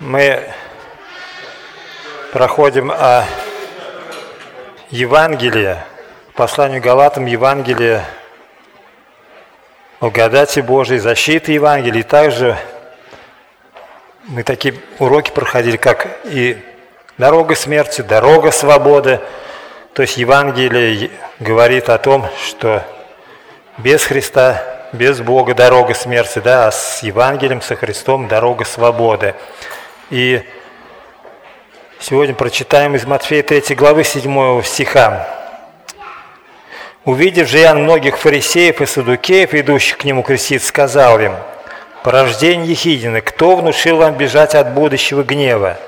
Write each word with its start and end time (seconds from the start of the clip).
мы 0.00 0.50
проходим 2.32 2.90
о 2.90 3.26
Евангелии, 4.88 5.76
посланию 6.34 6.80
Галатам 6.80 7.26
Евангелия, 7.26 8.06
о 10.00 10.08
гадате 10.08 10.62
Божией, 10.62 11.00
защиты 11.00 11.52
Евангелия. 11.52 12.00
И 12.00 12.02
также 12.02 12.56
мы 14.24 14.42
такие 14.42 14.74
уроки 14.98 15.30
проходили, 15.32 15.76
как 15.76 16.08
и 16.24 16.56
дорога 17.18 17.54
смерти, 17.54 18.00
дорога 18.00 18.52
свободы. 18.52 19.20
То 19.92 20.00
есть 20.00 20.16
Евангелие 20.16 21.10
говорит 21.40 21.90
о 21.90 21.98
том, 21.98 22.26
что 22.48 22.82
без 23.76 24.02
Христа, 24.06 24.62
без 24.94 25.20
Бога 25.20 25.54
дорога 25.54 25.92
смерти, 25.92 26.38
да, 26.38 26.68
а 26.68 26.72
с 26.72 27.02
Евангелием, 27.02 27.60
со 27.60 27.76
Христом 27.76 28.28
дорога 28.28 28.64
свободы. 28.64 29.34
И 30.10 30.42
сегодня 32.00 32.34
прочитаем 32.34 32.96
из 32.96 33.06
Матфея 33.06 33.44
3 33.44 33.76
главы 33.76 34.02
7 34.02 34.60
стиха. 34.64 35.28
«Увидев 37.04 37.48
же 37.48 37.60
Иоанн 37.60 37.84
многих 37.84 38.18
фарисеев 38.18 38.80
и 38.80 38.86
садукеев, 38.86 39.54
идущих 39.54 39.98
к 39.98 40.04
нему 40.04 40.24
крестить, 40.24 40.64
сказал 40.64 41.20
им, 41.20 41.32
«Порождение 42.02 42.70
Ехидины, 42.70 43.20
кто 43.20 43.54
внушил 43.54 43.98
вам 43.98 44.14
бежать 44.14 44.56
от 44.56 44.74
будущего 44.74 45.22
гнева? 45.22 45.78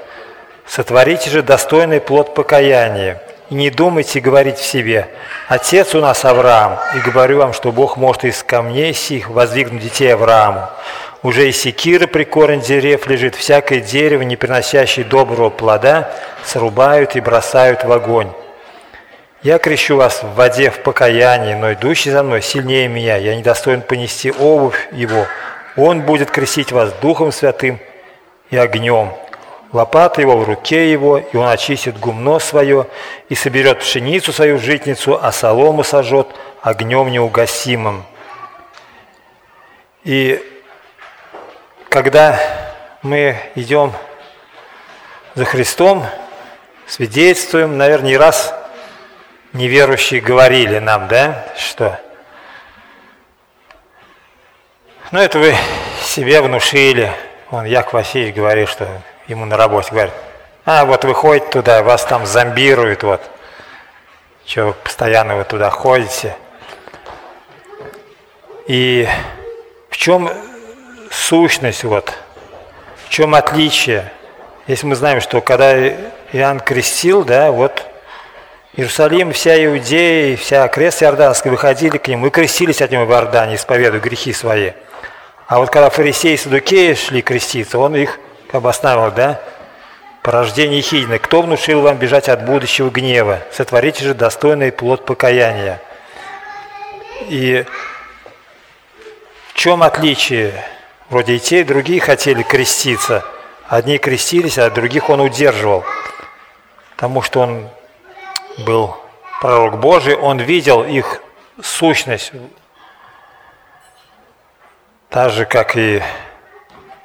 Сотворите 0.69 1.29
же 1.29 1.43
достойный 1.43 2.01
плод 2.01 2.33
покаяния, 2.33 3.21
и 3.51 3.55
не 3.55 3.71
думайте 3.71 4.21
говорить 4.21 4.59
в 4.59 4.65
себе, 4.65 5.09
«Отец 5.49 5.97
у 5.97 6.01
нас 6.01 6.25
Авраам», 6.25 6.79
и 6.95 7.01
говорю 7.01 7.39
вам, 7.39 7.53
что 7.53 7.73
Бог 7.73 7.97
может 7.97 8.25
из 8.25 8.45
камней 8.45 8.95
сих 8.95 9.31
воздвигнуть 9.31 9.83
детей 9.83 10.15
Аврааму. 10.15 10.69
Уже 11.23 11.49
и 11.49 11.53
секира 11.53 12.09
при 12.09 12.25
корень 12.25 12.61
дерев 12.61 13.07
лежит, 13.07 13.37
всякое 13.37 13.81
дерево, 13.81 14.23
не 14.23 14.35
приносящее 14.35 15.05
доброго 15.05 15.51
плода, 15.51 16.13
срубают 16.45 17.15
и 17.15 17.21
бросают 17.21 17.85
в 17.85 17.93
огонь. 17.93 18.33
Я 19.43 19.59
крещу 19.59 19.97
вас 19.97 20.23
в 20.23 20.35
воде 20.35 20.71
в 20.71 20.81
покаянии, 20.81 21.55
но 21.55 21.73
идущий 21.73 22.11
за 22.11 22.23
мной 22.25 22.43
сильнее 22.43 22.89
меня, 22.89 23.17
я 23.17 23.37
недостоин 23.37 23.83
понести 23.83 24.33
обувь 24.33 24.89
его. 24.91 25.27
Он 25.77 26.03
будет 26.03 26.31
крестить 26.31 26.73
вас 26.73 26.93
Духом 27.01 27.31
Святым 27.31 27.79
и 28.51 28.57
огнем. 28.57 29.13
Лопата 29.73 30.21
его 30.21 30.37
в 30.37 30.45
руке 30.45 30.91
его, 30.91 31.19
и 31.19 31.37
он 31.37 31.49
очистит 31.49 31.99
гумно 31.99 32.41
свое, 32.41 32.87
и 33.29 33.35
соберет 33.35 33.79
пшеницу 33.79 34.33
свою 34.33 34.59
житницу, 34.59 35.19
а 35.21 35.33
солому 35.33 35.83
сожжет 35.83 36.29
огнем 36.61 37.09
неугасимым. 37.11 38.05
И 40.05 40.41
когда 41.93 42.41
мы 43.03 43.39
идем 43.55 43.93
за 45.35 45.45
Христом, 45.45 46.07
свидетельствуем, 46.87 47.77
наверное, 47.77 48.09
не 48.09 48.17
раз 48.17 48.55
неверующие 49.53 50.23
говорили 50.23 50.79
нам, 50.79 51.07
да, 51.09 51.45
что 51.55 52.01
ну 55.11 55.19
это 55.19 55.39
вы 55.39 55.55
себе 56.03 56.41
внушили. 56.41 57.13
Он, 57.51 57.67
Яков 57.67 57.93
Васильевич 57.93 58.35
говорит, 58.35 58.71
что 58.71 58.89
ему 59.27 59.45
на 59.45 59.59
работе 59.59 59.91
говорит, 59.91 60.15
а 60.65 60.87
вот 60.87 61.05
вы 61.05 61.15
ходите 61.15 61.47
туда, 61.49 61.83
вас 61.83 62.07
там 62.07 62.25
зомбируют, 62.25 63.03
вот, 63.03 63.21
что 64.47 64.69
вы 64.69 64.73
постоянно 64.73 65.37
вы 65.37 65.45
туда 65.45 65.69
ходите. 65.69 66.35
И 68.67 69.07
в 69.91 69.99
чем 69.99 70.31
сущность, 71.13 71.85
вот, 71.85 72.13
в 73.07 73.09
чем 73.11 73.35
отличие? 73.35 74.11
Если 74.67 74.87
мы 74.87 74.95
знаем, 74.95 75.21
что 75.21 75.41
когда 75.41 75.77
Иоанн 76.33 76.61
крестил, 76.61 77.25
да, 77.25 77.51
вот 77.51 77.87
Иерусалим, 78.75 79.33
вся 79.33 79.63
Иудея, 79.65 80.37
вся 80.37 80.67
крест 80.69 81.03
Иорданская 81.03 81.51
выходили 81.51 81.99
к 81.99 82.09
нему 82.09 82.29
и 82.29 82.31
крестились 82.31 82.81
от 82.81 82.91
него 82.91 83.05
в 83.05 83.11
Иордане, 83.11 83.57
исповедуя 83.57 84.01
грехи 84.01 84.33
свои. 84.33 84.73
А 85.47 85.59
вот 85.59 85.69
когда 85.69 85.91
фарисеи 85.91 86.33
и 86.33 86.37
садукеи 86.39 86.95
шли 86.95 87.21
креститься, 87.21 87.79
он 87.79 87.95
их 87.97 88.19
как 88.51 88.63
бы 88.63 88.71
останавливал, 88.71 89.13
да? 89.13 89.41
Порождение 90.23 90.81
Хидина. 90.81 91.19
Кто 91.19 91.43
внушил 91.43 91.83
вам 91.83 91.99
бежать 91.99 92.29
от 92.29 92.45
будущего 92.47 92.89
гнева? 92.89 93.41
Сотворите 93.51 94.05
же 94.05 94.15
достойный 94.15 94.73
плод 94.73 95.05
покаяния. 95.05 95.83
И 97.29 97.67
в 99.49 99.55
чем 99.55 99.83
отличие? 99.83 100.55
Вроде 101.13 101.37
и 101.37 101.41
те, 101.41 101.61
и 101.61 101.65
другие 101.65 102.01
хотели 102.01 102.43
креститься. 102.43 103.23
Одни 103.69 103.99
крестились, 103.99 104.57
а 104.57 104.71
других 104.71 105.11
он 105.11 105.21
удерживал. 105.21 105.85
Потому 106.93 107.21
что 107.21 107.41
он 107.41 107.69
был 108.65 108.97
пророк 109.43 109.79
Божий, 109.79 110.17
он 110.17 110.39
видел 110.39 110.83
их 110.83 111.21
сущность. 111.63 112.33
Так 115.11 115.33
же, 115.33 115.45
как 115.45 115.77
и 115.77 116.03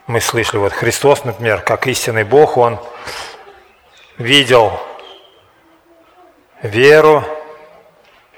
мы 0.07 0.22
слышали, 0.22 0.59
вот 0.59 0.72
Христос, 0.72 1.25
например, 1.25 1.59
как 1.59 1.85
истинный 1.88 2.24
Бог, 2.24 2.56
Он 2.56 2.79
видел 4.18 4.72
веру 6.62 7.25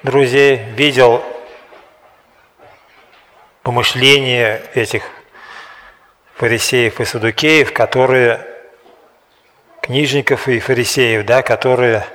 друзей, 0.02 0.64
видел 0.72 1.24
помышления 3.62 4.64
этих 4.74 5.04
фарисеев 6.40 7.02
и 7.02 7.06
садукеев, 7.06 7.74
которые, 7.74 8.48
книжников 9.82 10.48
и 10.48 10.60
фарисеев, 10.60 11.26
да, 11.26 11.42
которые 11.42 12.06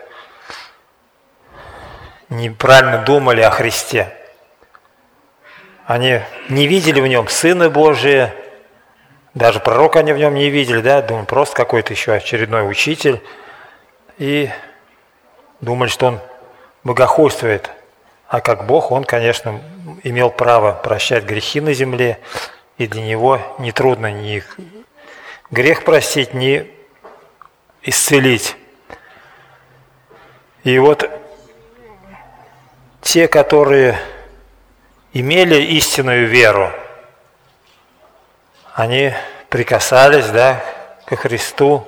неправильно 2.31 3.05
думали 3.05 3.43
о 3.43 3.51
Христе. 3.51 4.17
Они 5.85 6.21
не 6.49 6.67
видели 6.67 7.03
в 7.03 7.07
нем 7.07 7.29
Сына 7.29 7.69
Божия, 7.69 8.35
даже 9.35 9.61
пророка 9.61 9.99
они 9.99 10.15
в 10.15 10.17
нем 10.17 10.35
не 10.35 10.49
видели, 10.49 10.81
да, 10.81 11.03
думали, 11.03 11.27
просто 11.27 11.55
какой-то 11.55 11.93
еще 11.93 12.15
очередной 12.15 12.67
учитель. 12.67 13.21
И 14.17 14.49
думали, 15.61 15.91
что 15.91 16.06
он 16.06 16.21
богохульствует. 16.83 17.71
А 18.29 18.41
как 18.41 18.65
Бог, 18.65 18.91
он, 18.91 19.05
конечно, 19.05 19.61
имел 20.03 20.31
право 20.31 20.73
прощать 20.73 21.25
грехи 21.25 21.61
на 21.61 21.75
земле, 21.75 22.21
и 22.79 22.87
для 22.87 23.03
него 23.03 23.41
нетрудно 23.59 24.12
ни 24.12 24.43
грех 25.51 25.85
простить, 25.85 26.35
ни 26.35 26.71
исцелить. 27.83 28.57
И 30.65 30.79
вот 30.79 31.09
те, 33.03 33.29
которые 33.29 33.99
имели 35.12 35.57
истинную 35.57 36.27
веру, 36.27 36.73
они 38.75 39.12
прикасались 39.51 40.27
да, 40.27 40.65
к 41.05 41.15
Христу, 41.17 41.87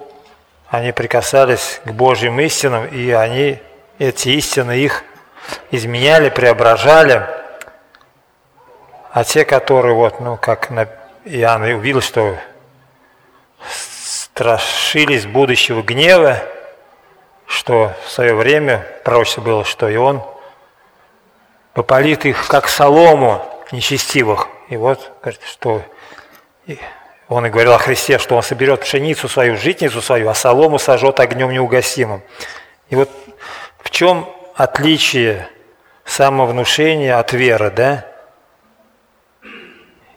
они 0.69 0.93
прикасались 0.93 1.81
к 1.85 1.91
Божьим 1.91 2.39
истинам, 2.41 2.87
и 2.87 3.11
они, 3.11 3.59
эти 3.99 4.29
истины 4.29 4.79
их 4.79 5.03
изменяли, 5.71 6.29
преображали. 6.29 7.27
А 9.17 9.25
те, 9.25 9.47
которые, 9.47 9.95
вот, 9.95 10.21
ну, 10.21 10.37
как 10.37 10.71
Иоанн 11.25 11.63
увидел, 11.63 12.03
что 12.03 12.37
страшились 13.67 15.25
будущего 15.25 15.81
гнева, 15.81 16.43
что 17.47 17.95
в 18.05 18.11
свое 18.11 18.35
время 18.35 18.87
пророчество 19.05 19.41
было, 19.41 19.65
что 19.65 19.89
и 19.89 19.97
он 19.97 20.23
попалит 21.73 22.27
их, 22.27 22.47
как 22.49 22.69
солому 22.69 23.43
нечестивых. 23.73 24.49
И 24.69 24.77
вот, 24.77 25.11
говорит, 25.23 25.41
что 25.47 25.81
он 27.31 27.47
и 27.47 27.49
говорил 27.49 27.73
о 27.73 27.79
Христе, 27.79 28.19
что 28.19 28.37
он 28.37 28.43
соберет 28.43 28.83
пшеницу 28.83 29.31
свою, 29.31 29.57
житницу 29.57 30.03
свою, 30.03 30.29
а 30.29 30.35
солому 30.35 30.79
сожжет 30.79 31.21
огнем 31.21 31.51
неугасимым. 31.53 32.21
И 32.91 32.97
вот 32.97 33.09
в 33.79 33.89
чем 33.89 34.29
отличие 34.55 35.49
самовнушения 36.05 37.19
от 37.19 37.33
веры, 37.33 37.71
да? 37.71 38.05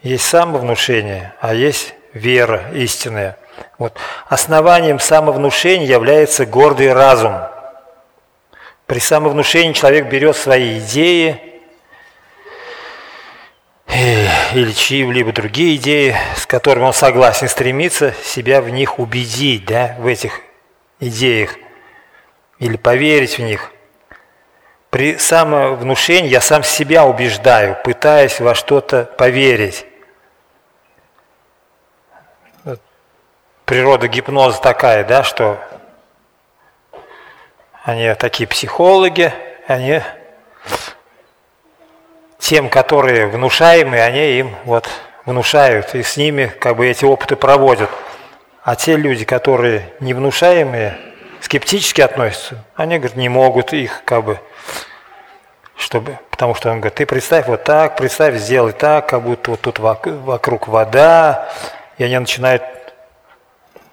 Есть 0.01 0.25
самовнушение, 0.25 1.33
а 1.41 1.53
есть 1.53 1.93
вера 2.13 2.71
истинная. 2.73 3.37
Вот. 3.77 3.97
Основанием 4.27 4.99
самовнушения 4.99 5.87
является 5.87 6.45
гордый 6.45 6.93
разум. 6.93 7.35
При 8.85 8.99
самовнушении 8.99 9.73
человек 9.73 10.07
берет 10.07 10.35
свои 10.35 10.79
идеи, 10.79 11.41
или 14.53 14.71
чьи-либо 14.71 15.31
другие 15.31 15.75
идеи, 15.75 16.15
с 16.35 16.45
которыми 16.45 16.85
он 16.85 16.93
согласен 16.93 17.47
стремиться, 17.47 18.13
себя 18.23 18.61
в 18.61 18.69
них 18.69 18.99
убедить, 18.99 19.65
да, 19.65 19.95
в 19.99 20.07
этих 20.07 20.41
идеях, 20.99 21.55
или 22.59 22.77
поверить 22.77 23.37
в 23.37 23.41
них. 23.41 23.71
При 24.89 25.17
самовнушении 25.17 26.29
я 26.29 26.41
сам 26.41 26.63
себя 26.63 27.05
убеждаю, 27.05 27.77
пытаясь 27.83 28.39
во 28.39 28.55
что-то 28.55 29.05
поверить. 29.17 29.85
природа 33.69 34.07
гипноза 34.07 34.59
такая, 34.59 35.03
да, 35.03 35.23
что 35.23 35.59
они 37.83 38.11
такие 38.15 38.47
психологи, 38.47 39.31
они 39.67 40.01
тем, 42.39 42.67
которые 42.67 43.27
внушаемые, 43.27 44.03
они 44.03 44.39
им 44.39 44.55
вот 44.63 44.89
внушают, 45.23 45.93
и 45.93 46.01
с 46.01 46.17
ними 46.17 46.47
как 46.59 46.77
бы 46.77 46.87
эти 46.87 47.05
опыты 47.05 47.35
проводят. 47.35 47.91
А 48.63 48.75
те 48.75 48.95
люди, 48.95 49.23
которые 49.23 49.93
не 49.99 50.15
внушаемые, 50.15 50.97
скептически 51.41 52.01
относятся, 52.01 52.63
они, 52.75 52.97
говорят, 52.97 53.17
не 53.17 53.29
могут 53.29 53.73
их 53.73 54.03
как 54.05 54.23
бы, 54.23 54.39
чтобы, 55.75 56.19
потому 56.29 56.55
что 56.55 56.69
он 56.71 56.79
говорит, 56.79 56.95
ты 56.95 57.05
представь 57.05 57.47
вот 57.47 57.63
так, 57.63 57.95
представь, 57.95 58.35
сделай 58.35 58.73
так, 58.73 59.07
как 59.09 59.21
будто 59.21 59.51
вот 59.51 59.61
тут 59.61 59.79
вокруг 59.79 60.67
вода, 60.67 61.49
и 61.97 62.03
они 62.03 62.17
начинают 62.17 62.63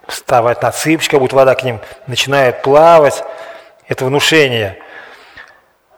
вставать 0.07 0.61
на 0.61 0.71
цыпочки, 0.71 1.11
как 1.11 1.19
будто 1.19 1.35
вода 1.35 1.55
к 1.55 1.63
ним 1.63 1.79
начинает 2.07 2.61
плавать. 2.61 3.23
Это 3.87 4.05
внушение. 4.05 4.81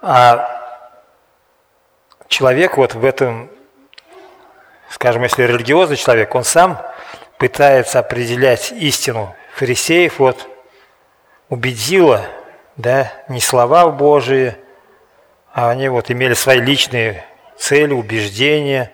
А 0.02 0.48
человек 2.28 2.78
вот 2.78 2.96
в 2.96 3.04
этом, 3.04 3.50
скажем, 4.90 5.24
если 5.24 5.44
религиозный 5.44 5.98
человек, 5.98 6.34
он 6.36 6.44
сам 6.44 6.82
пытается 7.38 8.00
определять 8.00 8.72
истину. 8.72 9.36
Фарисеев 9.56 10.20
вот 10.20 10.48
убедило, 11.50 12.26
да, 12.78 13.12
не 13.28 13.42
слова 13.42 13.90
Божии, 13.90 14.56
а 15.54 15.70
они 15.70 15.90
вот 15.90 16.12
имели 16.12 16.34
свои 16.34 16.60
личные 16.60 17.26
цели, 17.58 17.94
убеждения, 17.94 18.92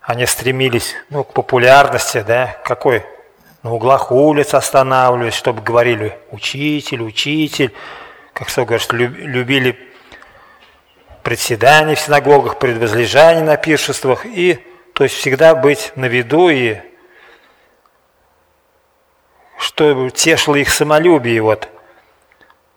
они 0.00 0.26
стремились 0.26 0.94
ну, 1.10 1.24
к 1.24 1.32
популярности, 1.32 2.22
да, 2.26 2.56
какой? 2.64 3.04
На 3.62 3.72
углах 3.72 4.12
улиц 4.12 4.54
останавливались, 4.54 5.34
чтобы 5.34 5.60
говорили 5.60 6.16
«учитель, 6.30 7.02
учитель», 7.02 7.74
как 8.32 8.46
все 8.46 8.64
говорят, 8.64 8.92
любили 8.92 9.76
председания 11.24 11.96
в 11.96 12.00
синагогах, 12.00 12.60
предвозлежания 12.60 13.42
на 13.42 13.56
пиршествах, 13.56 14.24
и 14.24 14.64
то 14.92 15.02
есть 15.02 15.16
всегда 15.16 15.56
быть 15.56 15.90
на 15.96 16.04
виду 16.04 16.48
и 16.48 16.76
что 19.66 20.10
тешило 20.10 20.54
их 20.54 20.70
самолюбие, 20.70 21.42
вот, 21.42 21.68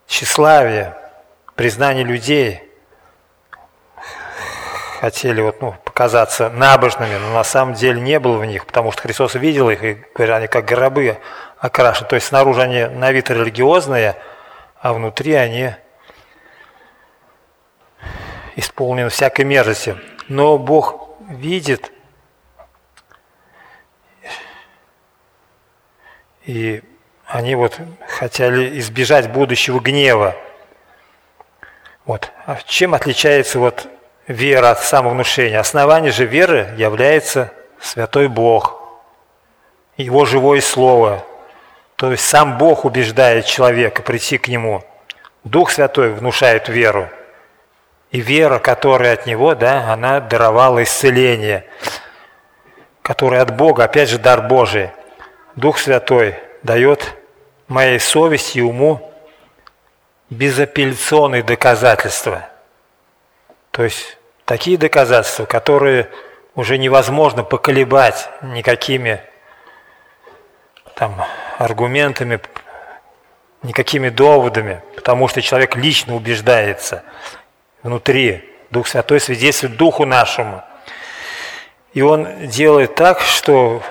тщеславие, 0.08 0.98
признание 1.54 2.04
людей. 2.04 2.64
Хотели 5.00 5.40
вот, 5.40 5.62
ну, 5.62 5.76
показаться 5.86 6.50
набожными, 6.50 7.16
но 7.16 7.30
на 7.30 7.44
самом 7.44 7.76
деле 7.76 8.02
не 8.02 8.20
было 8.20 8.38
в 8.38 8.46
них, 8.46 8.66
потому 8.66 8.92
что 8.92 9.04
Христос 9.04 9.36
видел 9.36 9.70
их, 9.70 9.84
и 9.84 10.04
говорят, 10.16 10.40
они 10.40 10.48
как 10.48 10.66
гробы 10.66 11.20
окрашены. 11.60 12.10
То 12.10 12.16
есть 12.16 12.28
снаружи 12.28 12.62
они 12.62 12.86
на 12.86 13.12
вид 13.12 13.30
религиозные, 13.30 14.16
а 14.82 14.92
внутри 14.94 15.36
они 15.36 15.76
исполнен 18.56 19.10
всякой 19.10 19.46
мерзости. 19.46 19.96
Но 20.28 20.58
Бог 20.58 21.10
видит, 21.30 21.92
и 26.50 26.82
они 27.28 27.54
вот 27.54 27.78
хотели 28.08 28.80
избежать 28.80 29.32
будущего 29.32 29.80
гнева. 29.80 30.36
Вот. 32.06 32.32
А 32.48 32.58
чем 32.66 32.96
отличается 32.96 33.60
вот 33.60 33.86
вера 34.26 34.72
от 34.72 34.80
самовнушения? 34.80 35.60
Основание 35.60 36.12
же 36.12 36.26
веры 36.26 36.74
является 36.76 37.54
Святой 37.80 38.30
Бог, 38.30 38.82
Его 39.96 40.26
живое 40.26 40.60
Слово. 40.62 41.24
То 41.98 42.12
есть 42.12 42.28
сам 42.28 42.58
Бог 42.58 42.84
убеждает 42.84 43.46
человека 43.46 44.02
прийти 44.02 44.40
к 44.40 44.48
Нему. 44.48 44.84
Дух 45.44 45.70
Святой 45.70 46.14
внушает 46.14 46.68
веру. 46.68 47.10
И 48.10 48.22
вера, 48.22 48.58
которая 48.58 49.14
от 49.14 49.28
Него, 49.28 49.54
да, 49.54 49.94
она 49.94 50.20
даровала 50.20 50.82
исцеление, 50.82 51.66
которая 53.04 53.44
от 53.44 53.56
Бога, 53.56 53.84
опять 53.84 54.10
же, 54.10 54.18
дар 54.18 54.42
Божий. 54.42 54.90
Дух 55.60 55.78
Святой 55.78 56.36
дает 56.64 57.16
моей 57.68 58.00
совести 58.00 58.60
и 58.60 58.62
уму 58.62 59.14
безапелляционные 60.30 61.44
доказательства. 61.44 62.50
То 63.72 63.84
есть 63.84 64.18
такие 64.46 64.78
доказательства, 64.78 65.46
которые 65.46 66.10
уже 66.56 66.78
невозможно 66.78 67.44
поколебать 67.44 68.30
никакими 68.42 69.22
там, 70.96 71.24
аргументами, 71.58 72.40
никакими 73.64 74.10
доводами, 74.10 74.82
потому 74.96 75.28
что 75.28 75.42
человек 75.42 75.76
лично 75.76 76.16
убеждается– 76.16 77.04
внутри. 77.84 78.46
Дух 78.70 78.88
Святой 78.88 79.20
свидетельствует 79.20 79.78
Духу 79.78 80.06
нашему. 80.06 80.64
И 81.94 82.02
Он 82.02 82.48
делает 82.48 82.96
так, 82.96 83.20
что 83.22 83.82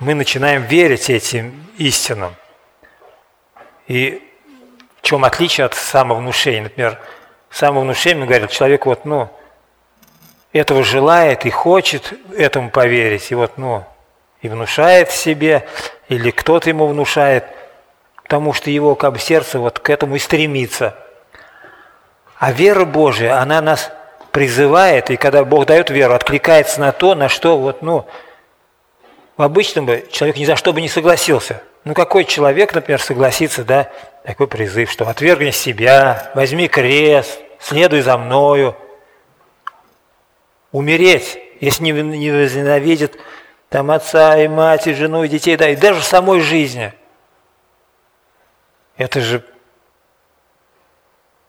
мы 0.00 0.14
начинаем 0.14 0.64
верить 0.64 1.08
этим 1.08 1.66
истинам. 1.78 2.34
И 3.86 4.20
в 5.00 5.02
чем 5.02 5.24
отличие 5.24 5.66
от 5.66 5.74
самовнушения? 5.74 6.62
Например, 6.62 6.98
самовнушение 7.50 8.26
говорит, 8.26 8.50
человек 8.50 8.86
вот, 8.86 9.04
ну, 9.04 9.30
этого 10.52 10.82
желает 10.82 11.46
и 11.46 11.50
хочет 11.50 12.12
этому 12.36 12.70
поверить, 12.70 13.30
и 13.30 13.34
вот, 13.36 13.56
ну, 13.56 13.84
и 14.42 14.48
внушает 14.48 15.12
себе, 15.12 15.68
или 16.08 16.32
кто-то 16.32 16.68
ему 16.68 16.88
внушает– 16.88 17.44
потому 18.30 18.52
что 18.52 18.70
его 18.70 18.94
как 18.94 19.14
бы 19.14 19.18
сердце 19.18 19.58
вот 19.58 19.80
к 19.80 19.90
этому 19.90 20.14
и 20.14 20.20
стремится. 20.20 20.94
А 22.38 22.52
вера 22.52 22.84
Божия, 22.84 23.40
она 23.40 23.60
нас 23.60 23.90
призывает, 24.30 25.10
и 25.10 25.16
когда 25.16 25.44
Бог 25.44 25.66
дает 25.66 25.90
веру, 25.90 26.14
откликается 26.14 26.80
на 26.80 26.92
то, 26.92 27.16
на 27.16 27.28
что 27.28 27.58
вот, 27.58 27.82
ну, 27.82 28.06
в 29.40 29.42
обычном 29.42 29.86
бы 29.86 30.06
человек 30.12 30.36
ни 30.36 30.44
за 30.44 30.54
что 30.54 30.74
бы 30.74 30.82
не 30.82 30.88
согласился. 30.90 31.62
Ну 31.84 31.94
какой 31.94 32.26
человек, 32.26 32.74
например, 32.74 33.00
согласится, 33.00 33.64
да, 33.64 33.90
такой 34.22 34.46
призыв, 34.46 34.90
что 34.90 35.08
отвергни 35.08 35.50
себя, 35.50 36.30
возьми 36.34 36.68
крест, 36.68 37.40
следуй 37.58 38.02
за 38.02 38.18
мною. 38.18 38.76
Умереть, 40.72 41.38
если 41.58 41.84
не, 41.84 41.92
не 41.92 42.30
возненавидит 42.30 43.18
там 43.70 43.90
отца 43.90 44.36
и 44.36 44.46
мать, 44.46 44.86
и 44.86 44.92
жену, 44.92 45.24
и 45.24 45.28
детей, 45.28 45.56
да, 45.56 45.70
и 45.70 45.76
даже 45.76 46.02
самой 46.02 46.40
жизни– 46.40 46.92
это 48.98 49.22
же 49.22 49.42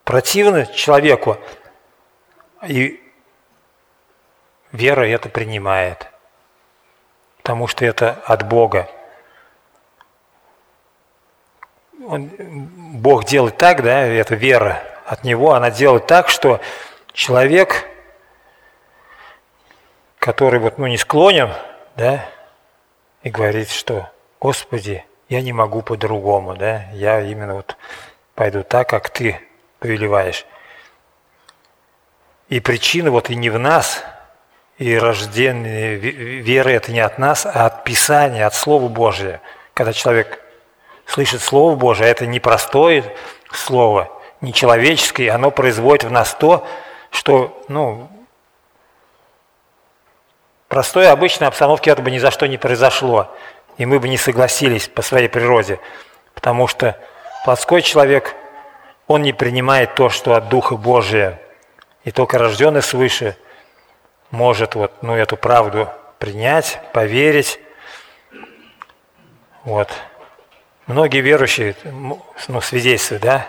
противно 0.06 0.66
человеку. 0.66 1.38
И 2.66 3.04
вера 4.72 5.02
это 5.02 5.28
принимает, 5.28 6.11
потому 7.42 7.66
что 7.66 7.84
это 7.86 8.22
от 8.26 8.48
Бога. 8.48 8.88
Он, 12.08 12.30
Бог 12.94 13.26
делает 13.26 13.58
так, 13.58 13.82
да, 13.82 14.02
это 14.06 14.36
вера 14.36 14.84
от 15.08 15.24
Него, 15.24 15.54
она 15.54 15.72
делает 15.72 16.06
так, 16.06 16.30
что 16.30 16.62
человек, 17.14 17.88
который 20.20 20.60
вот, 20.60 20.78
ну, 20.78 20.86
не 20.86 20.98
склонен, 20.98 21.52
да, 21.96 22.24
и 23.24 23.32
говорит, 23.32 23.72
что 23.72 24.08
«Господи, 24.40 25.04
я 25.28 25.42
не 25.42 25.52
могу 25.52 25.82
по-другому, 25.82 26.56
да, 26.56 26.86
я 26.94 27.22
именно 27.22 27.56
вот 27.56 27.76
пойду 28.36 28.62
так, 28.64 28.88
как 28.88 29.10
ты 29.10 29.42
повелеваешь. 29.80 30.46
И 32.50 32.60
причина 32.60 33.10
вот 33.10 33.32
и 33.32 33.36
не 33.36 33.50
в 33.50 33.58
нас, 33.58 34.04
и 34.82 34.98
рождение 34.98 35.96
веры 35.96 36.72
это 36.72 36.92
не 36.92 37.02
от 37.02 37.20
нас, 37.20 37.46
а 37.46 37.68
от 37.68 37.84
Писания, 37.84 38.48
от 38.48 38.56
Слова 38.56 38.88
Божия. 38.88 39.40
Когда 39.76 39.94
человек 39.94 40.42
слышит 41.06 41.44
Слово 41.44 41.76
Божие, 41.76 42.10
это 42.10 42.26
не 42.26 42.40
простое 42.40 43.04
слово, 43.52 44.10
не 44.42 44.52
человеческое, 44.52 45.30
оно 45.30 45.52
производит 45.52 46.06
в 46.06 46.12
нас 46.12 46.34
то, 46.34 46.66
что, 47.12 47.64
ну, 47.68 48.10
простой 50.68 51.12
обычной 51.12 51.48
обстановке 51.48 51.92
это 51.92 52.02
бы 52.02 52.10
ни 52.10 52.18
за 52.18 52.32
что 52.32 52.48
не 52.48 52.58
произошло 52.58 53.30
и 53.78 53.86
мы 53.86 54.00
бы 54.00 54.10
не 54.10 54.18
согласились 54.18 54.88
по 54.88 55.04
своей 55.04 55.28
природе, 55.28 55.80
потому 56.34 56.66
что 56.66 56.98
плотской 57.46 57.84
человек, 57.84 58.36
он 59.06 59.22
не 59.22 59.32
принимает 59.32 59.94
то, 59.94 60.10
что 60.10 60.34
от 60.34 60.50
Духа 60.50 60.76
Божия, 60.76 61.40
и 62.04 62.10
только 62.10 62.40
рожденный 62.40 62.82
свыше 62.82 63.38
может 64.32 64.76
вот, 64.76 65.04
ну, 65.04 65.16
эту 65.16 65.38
правду 65.38 65.90
принять, 66.18 66.80
поверить. 66.94 67.60
Вот. 69.64 69.90
Многие 70.88 71.22
верующие 71.22 71.76
ну, 71.84 72.62
свидетельствуют, 72.62 73.24
да, 73.24 73.48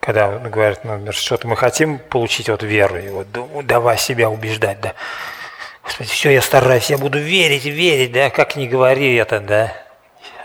когда 0.00 0.38
говорят, 0.38 0.84
ну, 0.84 1.12
что-то 1.12 1.46
мы 1.46 1.56
хотим 1.56 1.98
получить 1.98 2.48
вот 2.48 2.62
веру, 2.62 2.98
и 2.98 3.08
вот 3.08 3.28
давай 3.64 3.96
себя 3.96 4.28
убеждать, 4.28 4.80
да. 4.80 4.94
Господи, 5.84 6.10
все, 6.10 6.30
я 6.30 6.42
стараюсь, 6.42 6.90
я 6.90 6.98
буду 6.98 7.18
верить, 7.18 7.64
верить, 7.64 8.12
да, 8.12 8.30
как 8.30 8.56
не 8.56 8.66
говори 8.66 9.14
это, 9.14 9.40
да. 9.40 9.72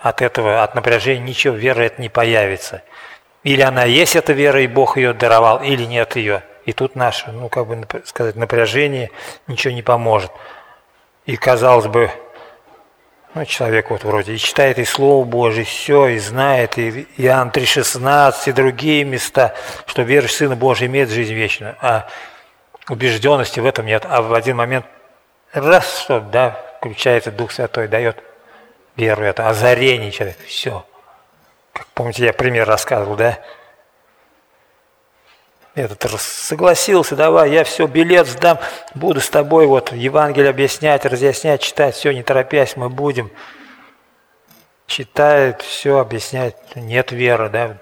От 0.01 0.21
этого, 0.21 0.63
от 0.63 0.75
напряжения 0.75 1.21
ничего, 1.21 1.55
вера 1.55 1.81
это 1.81 2.01
не 2.01 2.09
появится. 2.09 2.83
Или 3.43 3.61
она 3.61 3.83
есть 3.83 4.15
эта 4.15 4.33
вера, 4.33 4.61
и 4.61 4.67
Бог 4.67 4.97
ее 4.97 5.13
даровал, 5.13 5.61
или 5.63 5.85
нет 5.85 6.15
ее. 6.15 6.43
И 6.67 6.73
тут 6.73 6.97
наше, 6.97 7.31
ну, 7.31 7.47
как 7.47 7.65
бы 7.65 7.87
сказать, 8.03 8.35
напряжение 8.35 9.09
ничего 9.47 9.73
не 9.73 9.81
поможет. 9.81 10.29
И, 11.25 11.37
казалось 11.37 11.87
бы, 11.87 12.11
ну, 13.33 13.45
человек 13.45 13.89
вот 13.89 14.03
вроде 14.03 14.33
и 14.33 14.37
читает 14.37 14.77
и 14.77 14.83
Слово 14.83 15.23
Божие, 15.23 15.63
все, 15.63 16.07
и 16.07 16.17
знает, 16.17 16.77
и 16.77 17.07
Иоанн 17.15 17.51
3,16, 17.51 18.49
и 18.49 18.51
другие 18.51 19.05
места, 19.05 19.55
что 19.85 20.01
верующий 20.01 20.35
Сына 20.35 20.57
Божий 20.57 20.87
имеет 20.87 21.09
жизнь 21.09 21.33
вечную, 21.33 21.77
а 21.79 22.09
убежденности 22.89 23.61
в 23.61 23.65
этом 23.65 23.85
нет. 23.85 24.05
А 24.05 24.21
в 24.21 24.33
один 24.33 24.57
момент 24.57 24.85
раз, 25.53 26.01
что, 26.01 26.19
да, 26.19 26.59
включается 26.79 27.31
Дух 27.31 27.53
Святой, 27.53 27.87
дает 27.87 28.21
веру, 28.97 29.23
это 29.23 29.47
озарение 29.47 30.11
человека, 30.11 30.43
все. 30.45 30.85
Как 31.71 31.87
помните, 31.93 32.25
я 32.25 32.33
пример 32.33 32.67
рассказывал, 32.67 33.15
да? 33.15 33.39
Этот 35.77 36.19
согласился, 36.19 37.15
давай, 37.15 37.51
я 37.51 37.63
все, 37.63 37.85
билет 37.85 38.25
сдам, 38.25 38.57
буду 38.95 39.21
с 39.21 39.29
тобой 39.29 39.67
вот 39.67 39.91
Евангелие 39.91 40.49
объяснять, 40.49 41.05
разъяснять, 41.05 41.61
читать, 41.61 41.93
все, 41.93 42.11
не 42.13 42.23
торопясь, 42.23 42.75
мы 42.75 42.89
будем. 42.89 43.29
Читает, 44.87 45.61
все, 45.61 45.99
объясняет, 45.99 46.55
нет 46.73 47.11
веры, 47.11 47.49
да. 47.49 47.77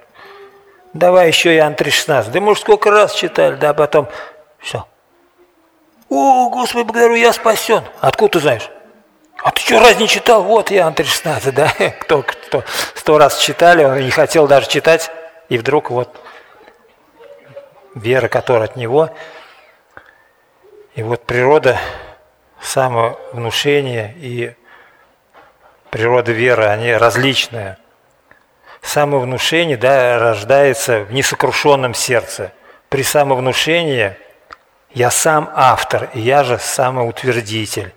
Давай 0.92 1.30
еще 1.30 1.56
Иоанн 1.56 1.72
3,16. 1.72 2.32
Да 2.32 2.42
мы 2.42 2.52
уже 2.52 2.60
сколько 2.60 2.92
раз 2.92 3.14
читали, 3.14 3.56
да, 3.56 3.74
потом 3.74 4.10
все. 4.60 4.86
О, 6.10 6.50
Господи, 6.50 6.84
благодарю, 6.84 7.16
я 7.16 7.32
спасен. 7.32 7.82
Откуда 8.02 8.34
ты 8.34 8.40
знаешь? 8.42 8.70
А 9.42 9.52
ты 9.52 9.62
что, 9.62 9.80
раз 9.80 9.98
не 9.98 10.10
читал? 10.10 10.44
Вот 10.44 10.70
я, 10.70 10.88
Антон 10.88 11.06
16, 11.06 11.56
да? 11.56 11.72
Кто, 12.02 12.24
кто 12.24 12.66
сто 12.94 13.18
раз 13.18 13.40
читали, 13.40 13.86
он 13.86 14.02
не 14.02 14.12
хотел 14.12 14.48
даже 14.48 14.68
читать, 14.68 15.12
и 15.48 15.58
вдруг 15.58 15.92
вот 15.92 16.14
вера, 17.96 18.28
которая 18.28 18.66
от 18.66 18.76
него. 18.76 19.10
И 20.96 21.04
вот 21.04 21.26
природа 21.26 21.80
самовнушения 22.62 24.14
и 24.18 24.54
природа 25.90 26.32
веры, 26.32 26.66
они 26.66 26.94
различные. 26.94 27.78
Самовнушение 28.82 29.78
да, 29.78 30.20
рождается 30.20 31.00
в 31.00 31.12
несокрушенном 31.12 31.94
сердце. 31.94 32.54
При 32.90 33.02
самовнушении 33.02 34.16
я 34.92 35.10
сам 35.10 35.50
автор, 35.54 36.10
и 36.14 36.20
я 36.20 36.44
же 36.44 36.60
самоутвердитель. 36.60 37.94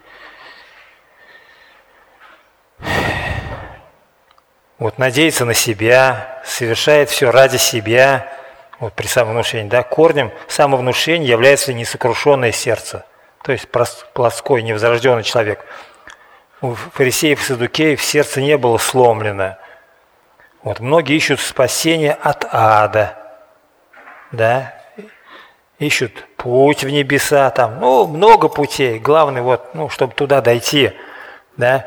Вот 4.79 4.99
надеется 4.99 5.45
на 5.45 5.55
себя, 5.55 6.41
совершает 6.45 7.11
все 7.11 7.31
ради 7.31 7.57
себя, 7.57 8.33
вот 8.81 8.93
при 8.95 9.07
самовнушении, 9.07 9.69
да, 9.69 9.83
корнем 9.83 10.31
самовнушения 10.47 11.27
является 11.29 11.73
несокрушенное 11.73 12.53
сердце, 12.53 13.05
то 13.43 13.53
есть 13.53 13.69
плоской, 14.15 14.63
невзрожденный 14.63 15.25
человек. 15.25 15.65
У 16.61 16.75
фарисеев 16.75 17.41
и 17.41 17.45
садукеев 17.45 18.03
сердце 18.03 18.41
не 18.41 18.57
было 18.57 18.79
сломлено. 18.79 19.57
Вот 20.63 20.81
многие 20.81 21.17
ищут 21.17 21.41
спасения 21.41 22.13
от 22.13 22.47
ада, 22.51 23.17
да, 24.33 24.75
ищут 25.79 26.27
путь 26.37 26.83
в 26.83 26.91
небеса, 26.91 27.51
там, 27.51 27.79
ну, 27.81 28.07
много 28.07 28.49
путей, 28.49 28.99
главное 28.99 29.43
вот, 29.43 29.75
ну, 29.75 29.89
чтобы 29.89 30.15
туда 30.15 30.41
дойти, 30.41 30.93
да, 31.57 31.87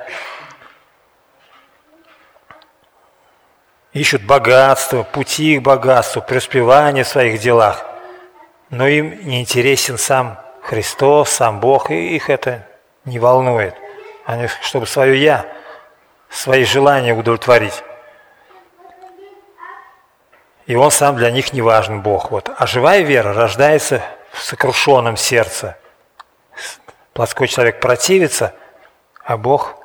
ищут 3.93 4.23
богатство, 4.23 5.03
пути 5.03 5.59
к 5.59 5.61
богатству, 5.61 6.21
преуспевание 6.21 7.03
в 7.03 7.07
своих 7.07 7.39
делах, 7.39 7.85
но 8.69 8.87
им 8.87 9.27
не 9.27 9.41
интересен 9.41 9.97
сам 9.97 10.39
Христос, 10.61 11.29
сам 11.29 11.59
Бог, 11.59 11.91
и 11.91 12.15
их 12.15 12.29
это 12.29 12.67
не 13.05 13.19
волнует. 13.19 13.75
Они, 14.25 14.47
чтобы 14.61 14.85
свое 14.85 15.21
«я», 15.21 15.45
свои 16.29 16.63
желания 16.63 17.13
удовлетворить. 17.13 17.83
И 20.67 20.75
он 20.75 20.91
сам 20.91 21.17
для 21.17 21.31
них 21.31 21.51
не 21.51 21.61
важен, 21.61 22.01
Бог. 22.01 22.31
Вот. 22.31 22.49
А 22.55 22.65
живая 22.65 23.01
вера 23.01 23.33
рождается 23.33 24.01
в 24.31 24.41
сокрушенном 24.41 25.17
сердце. 25.17 25.77
Плоской 27.13 27.47
человек 27.49 27.81
противится, 27.81 28.53
а 29.25 29.35
Бог 29.35 29.80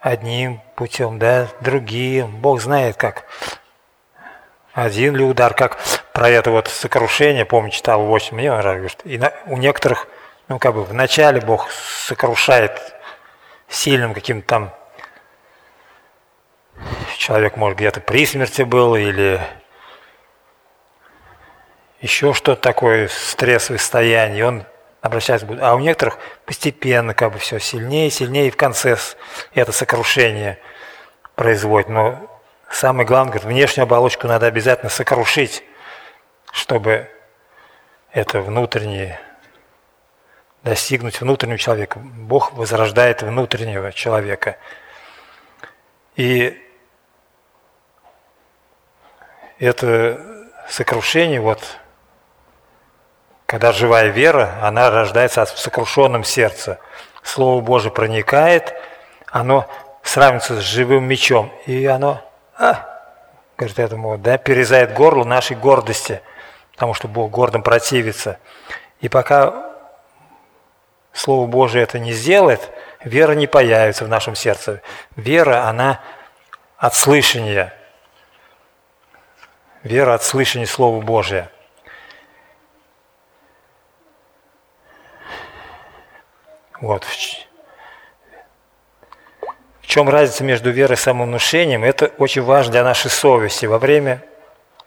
одним 0.00 0.60
путем, 0.76 1.18
да, 1.18 1.48
другим. 1.60 2.36
Бог 2.36 2.60
знает, 2.60 2.96
как 2.96 3.24
один 4.72 5.16
ли 5.16 5.24
удар, 5.24 5.54
как 5.54 5.78
про 6.12 6.28
это 6.28 6.50
вот 6.50 6.68
сокрушение, 6.68 7.44
помню, 7.44 7.70
читал 7.70 8.02
8 8.02 8.36
мне 8.36 8.52
нравится, 8.52 8.98
и 9.04 9.18
на, 9.18 9.32
у 9.46 9.56
некоторых, 9.56 10.06
ну, 10.46 10.58
как 10.58 10.74
бы, 10.74 10.84
вначале 10.84 11.40
Бог 11.40 11.70
сокрушает 11.70 12.94
сильным 13.68 14.14
каким-то 14.14 14.46
там, 14.46 14.74
человек, 17.16 17.56
может, 17.56 17.78
где-то 17.78 18.00
при 18.00 18.24
смерти 18.24 18.62
был, 18.62 18.94
или 18.94 19.40
еще 22.00 22.32
что-то 22.32 22.62
такое, 22.62 23.08
стрессовое 23.08 23.78
состояние, 23.78 24.46
он 24.46 24.64
обращаться 25.00 25.46
будут. 25.46 25.62
А 25.62 25.74
у 25.74 25.78
некоторых 25.78 26.18
постепенно 26.44 27.14
как 27.14 27.32
бы 27.32 27.38
все 27.38 27.58
сильнее, 27.58 28.10
сильнее, 28.10 28.48
и 28.48 28.50
в 28.50 28.56
конце 28.56 28.96
это 29.54 29.72
сокрушение 29.72 30.58
производит. 31.34 31.88
Но 31.88 32.40
самое 32.70 33.06
главное, 33.06 33.32
говорит, 33.32 33.48
внешнюю 33.48 33.84
оболочку 33.84 34.26
надо 34.26 34.46
обязательно 34.46 34.90
сокрушить, 34.90 35.62
чтобы 36.52 37.10
это 38.12 38.40
внутреннее 38.40 39.20
достигнуть 40.62 41.20
внутреннего 41.20 41.58
человека. 41.58 41.98
Бог 41.98 42.52
возрождает 42.52 43.22
внутреннего 43.22 43.92
человека. 43.92 44.58
И 46.16 46.60
это 49.58 50.48
сокрушение, 50.68 51.40
вот 51.40 51.78
когда 53.48 53.72
живая 53.72 54.08
вера, 54.08 54.58
она 54.60 54.90
рождается 54.90 55.46
в 55.46 55.58
сокрушенном 55.58 56.22
сердце. 56.22 56.78
Слово 57.22 57.62
Божие 57.62 57.90
проникает, 57.90 58.74
оно 59.26 59.66
сравнится 60.02 60.60
с 60.60 60.62
живым 60.62 61.04
мечом, 61.04 61.50
и 61.64 61.86
оно, 61.86 62.20
а, 62.58 62.84
говорит 63.56 63.78
этому, 63.78 64.18
да, 64.18 64.36
перерезает 64.36 64.92
горло 64.92 65.24
нашей 65.24 65.56
гордости, 65.56 66.20
потому 66.72 66.92
что 66.92 67.08
Бог 67.08 67.30
гордым 67.30 67.62
противится. 67.62 68.38
И 69.00 69.08
пока 69.08 69.72
Слово 71.14 71.46
Божие 71.46 71.84
это 71.84 71.98
не 71.98 72.12
сделает, 72.12 72.70
вера 73.02 73.32
не 73.32 73.46
появится 73.46 74.04
в 74.04 74.08
нашем 74.08 74.34
сердце. 74.34 74.82
Вера, 75.16 75.66
она 75.66 76.00
от 76.76 76.94
слышания. 76.94 77.72
Вера 79.84 80.12
от 80.12 80.22
слышания 80.22 80.66
Слова 80.66 81.00
Божия– 81.00 81.50
Вот. 86.80 87.04
В 89.80 89.86
чем 89.86 90.08
разница 90.08 90.44
между 90.44 90.70
верой 90.70 90.94
и 90.94 90.96
самовнушением? 90.96 91.82
Это 91.82 92.12
очень 92.18 92.42
важно 92.42 92.72
для 92.72 92.84
нашей 92.84 93.10
совести. 93.10 93.66
Во 93.66 93.78
время 93.78 94.22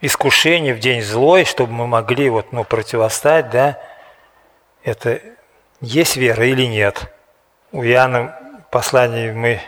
искушения 0.00 0.74
в 0.74 0.78
день 0.78 1.02
злой, 1.02 1.44
чтобы 1.44 1.72
мы 1.72 1.86
могли 1.86 2.30
вот, 2.30 2.52
ну, 2.52 2.64
противостать, 2.64 3.50
да, 3.50 3.78
это 4.84 5.20
есть 5.80 6.16
вера 6.16 6.46
или 6.46 6.66
нет. 6.66 7.12
У 7.72 7.82
Иоанна 7.82 8.38
послание 8.70 9.32
мы 9.32 9.60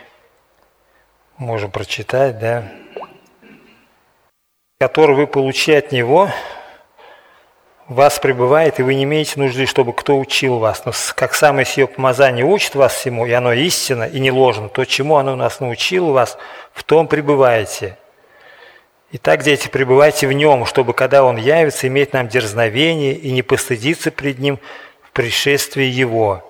можем 1.37 1.71
прочитать, 1.71 2.39
да, 2.39 2.63
который 4.79 5.15
вы 5.15 5.27
получаете 5.27 5.87
от 5.87 5.91
него, 5.91 6.29
вас 7.87 8.19
пребывает, 8.19 8.79
и 8.79 8.83
вы 8.83 8.95
не 8.95 9.03
имеете 9.03 9.39
нужды, 9.39 9.65
чтобы 9.65 9.93
кто 9.93 10.17
учил 10.17 10.57
вас. 10.57 10.85
Но 10.85 10.91
как 11.15 11.33
самое 11.33 11.65
сие 11.65 11.87
помазание 11.87 12.45
учит 12.45 12.75
вас 12.75 12.93
всему, 12.95 13.25
и 13.25 13.31
оно 13.31 13.53
истинно 13.53 14.03
и 14.03 14.19
не 14.19 14.31
ложно, 14.31 14.69
то, 14.69 14.85
чему 14.85 15.17
оно 15.17 15.35
нас 15.35 15.59
научило 15.59 16.11
вас, 16.11 16.37
в 16.73 16.83
том 16.83 17.07
пребываете. 17.07 17.97
Итак, 19.11 19.43
дети, 19.43 19.67
пребывайте 19.67 20.27
в 20.27 20.33
нем, 20.33 20.65
чтобы, 20.65 20.93
когда 20.93 21.23
он 21.23 21.37
явится, 21.37 21.87
иметь 21.87 22.11
нам 22.13 22.27
дерзновение 22.27 23.13
и 23.13 23.31
не 23.31 23.43
постыдиться 23.43 24.11
пред 24.11 24.39
ним 24.39 24.59
в 25.03 25.11
пришествии 25.11 25.85
его. 25.85 26.43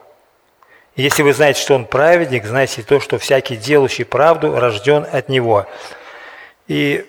Если 0.96 1.22
вы 1.22 1.34
знаете, 1.34 1.62
что 1.62 1.76
он 1.76 1.86
праведник, 1.86 2.46
знайте 2.46 2.82
то, 2.82 3.02
что 3.02 3.20
всякий 3.20 3.58
делающий 3.58 4.06
правду 4.06 4.58
рожден 4.58 5.06
от 5.12 5.28
него. 5.28 5.68
И 6.68 7.06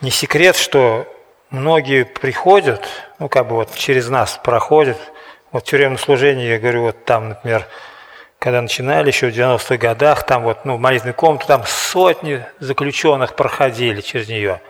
Не 0.00 0.10
секрет, 0.10 0.56
что 0.56 1.06
многие 1.50 2.04
приходят, 2.04 2.88
ну 3.18 3.28
как 3.28 3.48
бы 3.48 3.56
вот 3.56 3.74
через 3.74 4.08
нас 4.08 4.40
проходят, 4.42 4.98
Вот 5.52 5.64
тюремное 5.64 5.98
служение, 5.98 6.48
я 6.48 6.58
говорю, 6.58 6.82
вот 6.82 7.04
там, 7.04 7.30
например, 7.30 7.66
когда 8.38 8.62
начинали 8.62 9.08
еще 9.08 9.30
в 9.30 9.34
90-х 9.34 9.76
годах, 9.76 10.24
там 10.24 10.44
вот, 10.44 10.64
ну, 10.64 10.76
в 10.76 10.80
молитвенную 10.80 11.14
комнату, 11.14 11.46
там 11.46 11.64
сотни 11.66 12.46
заключенных 12.60 13.34
проходили 13.34 14.00
через 14.00 14.28
нее. 14.28 14.62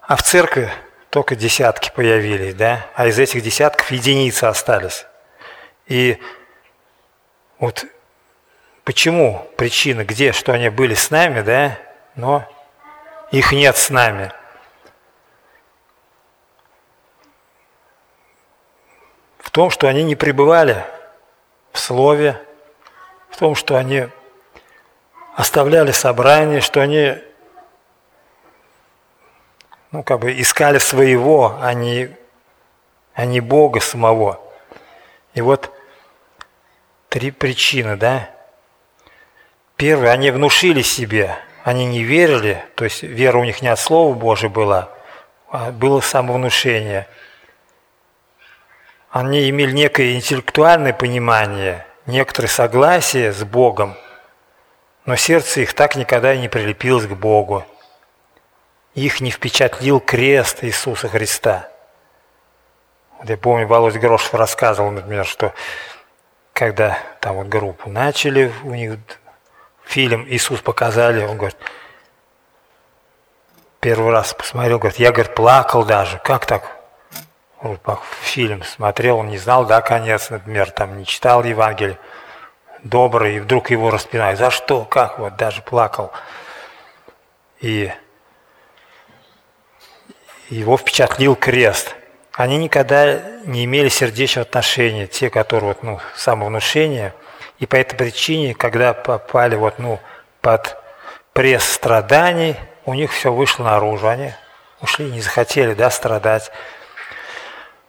А 0.00 0.16
в 0.16 0.22
церкви 0.22 0.70
только 1.10 1.34
десятки 1.34 1.90
появились, 1.94 2.54
да, 2.54 2.86
а 2.94 3.06
из 3.08 3.18
этих 3.18 3.42
десятков 3.42 3.90
единицы 3.90 4.44
остались. 4.44 5.04
И 5.86 6.18
вот 7.58 7.84
почему 8.84 9.46
причина, 9.56 10.04
где, 10.04 10.32
что 10.32 10.52
они 10.52 10.68
были 10.68 10.94
с 10.94 11.10
нами, 11.10 11.42
да, 11.42 11.76
но 12.14 12.48
их 13.32 13.50
нет 13.52 13.76
с 13.76 13.90
нами. 13.90 14.30
В 19.38 19.50
том, 19.50 19.70
что 19.70 19.88
они 19.88 20.04
не 20.04 20.14
пребывали 20.14 20.84
в 21.72 21.78
Слове, 21.78 22.40
в 23.30 23.38
том, 23.38 23.54
что 23.54 23.76
они 23.76 24.08
оставляли 25.34 25.92
собрание, 25.92 26.60
что 26.60 26.80
они 26.80 27.16
ну, 29.90 30.02
как 30.02 30.20
бы 30.20 30.38
искали 30.38 30.78
своего, 30.78 31.58
а 31.60 31.72
не, 31.72 32.14
а 33.14 33.24
не 33.24 33.40
Бога 33.40 33.80
самого. 33.80 34.40
И 35.34 35.40
вот 35.40 35.72
три 37.08 37.30
причины, 37.30 37.96
да. 37.96 38.30
Первое, 39.76 40.10
они 40.10 40.30
внушили 40.30 40.82
себе, 40.82 41.36
они 41.64 41.86
не 41.86 42.02
верили, 42.02 42.64
то 42.74 42.84
есть 42.84 43.02
вера 43.02 43.38
у 43.38 43.44
них 43.44 43.62
не 43.62 43.68
от 43.68 43.78
Слова 43.78 44.14
Божия 44.14 44.50
была, 44.50 44.90
а 45.50 45.70
было 45.70 46.00
самовнушение. 46.00 47.06
Они 49.10 49.48
имели 49.48 49.72
некое 49.72 50.14
интеллектуальное 50.14 50.92
понимание, 50.92 51.86
некоторое 52.06 52.48
согласие 52.48 53.32
с 53.32 53.44
Богом, 53.44 53.94
но 55.04 55.16
сердце 55.16 55.60
их 55.60 55.74
так 55.74 55.96
никогда 55.96 56.34
и 56.34 56.38
не 56.38 56.48
прилепилось 56.48 57.06
к 57.06 57.12
Богу 57.12 57.64
их 58.94 59.20
не 59.20 59.30
впечатлил 59.30 60.00
крест 60.00 60.62
Иисуса 60.62 61.08
Христа. 61.08 61.68
Вот 63.18 63.30
я 63.30 63.36
помню, 63.36 63.66
Володя 63.66 63.98
Грошев 63.98 64.34
рассказывал, 64.34 64.90
например, 64.90 65.24
что 65.24 65.54
когда 66.52 66.98
там 67.20 67.36
вот 67.36 67.46
группу 67.48 67.88
начали, 67.88 68.52
у 68.64 68.74
них 68.74 68.98
фильм 69.92 70.26
«Иисус» 70.26 70.62
показали, 70.62 71.22
он 71.22 71.36
говорит, 71.36 71.58
первый 73.78 74.10
раз 74.10 74.32
посмотрел, 74.32 74.78
говорит, 74.78 74.98
я, 74.98 75.12
говорит, 75.12 75.34
плакал 75.34 75.84
даже, 75.84 76.18
как 76.24 76.46
так? 76.46 76.78
Вот, 77.60 77.78
фильм 78.22 78.62
смотрел, 78.62 79.18
он 79.18 79.28
не 79.28 79.36
знал, 79.36 79.66
да, 79.66 79.82
конец, 79.82 80.30
например, 80.30 80.70
там 80.70 80.96
не 80.96 81.04
читал 81.04 81.44
Евангелие, 81.44 81.98
добрый, 82.82 83.36
и 83.36 83.40
вдруг 83.40 83.70
его 83.70 83.90
распинают. 83.90 84.38
За 84.38 84.50
что? 84.50 84.86
Как? 84.86 85.18
Вот 85.18 85.36
даже 85.36 85.60
плакал. 85.60 86.10
И 87.60 87.92
его 90.48 90.78
впечатлил 90.78 91.36
крест. 91.36 91.94
Они 92.32 92.56
никогда 92.56 93.20
не 93.44 93.66
имели 93.66 93.90
сердечного 93.90 94.46
отношения, 94.46 95.06
те, 95.06 95.28
которые 95.28 95.68
вот, 95.68 95.82
ну, 95.82 96.00
самовнушение, 96.16 97.12
и 97.62 97.66
по 97.66 97.76
этой 97.76 97.94
причине, 97.94 98.54
когда 98.54 98.92
попали 98.92 99.54
вот, 99.54 99.78
ну, 99.78 100.00
под 100.40 100.76
пресс 101.32 101.62
страданий, 101.62 102.56
у 102.84 102.92
них 102.92 103.12
все 103.12 103.32
вышло 103.32 103.62
наружу, 103.62 104.08
они 104.08 104.32
ушли, 104.80 105.04
не 105.04 105.20
захотели 105.20 105.72
да, 105.72 105.88
страдать. 105.88 106.50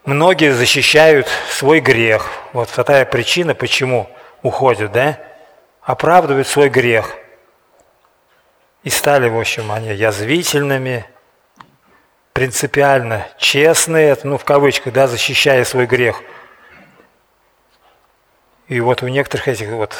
Многие 0.05 0.53
защищают 0.53 1.27
свой 1.49 1.79
грех. 1.79 2.29
Вот 2.53 2.69
вторая 2.69 3.03
причина, 3.05 3.55
почему 3.55 4.07
уходят, 4.43 4.91
да, 4.91 5.17
оправдывают 5.81 6.47
свой 6.47 6.69
грех. 6.69 7.15
И 8.83 8.91
стали, 8.91 9.27
в 9.27 9.39
общем, 9.39 9.71
они 9.71 9.91
язвительными, 9.91 11.03
принципиально 12.33 13.25
честные, 13.39 14.15
ну 14.21 14.37
в 14.37 14.43
кавычках, 14.43 14.93
да, 14.93 15.07
защищая 15.07 15.65
свой 15.65 15.87
грех. 15.87 16.21
И 18.73 18.79
вот 18.79 19.03
у 19.03 19.07
некоторых 19.07 19.47
этих 19.49 19.69
вот 19.69 19.95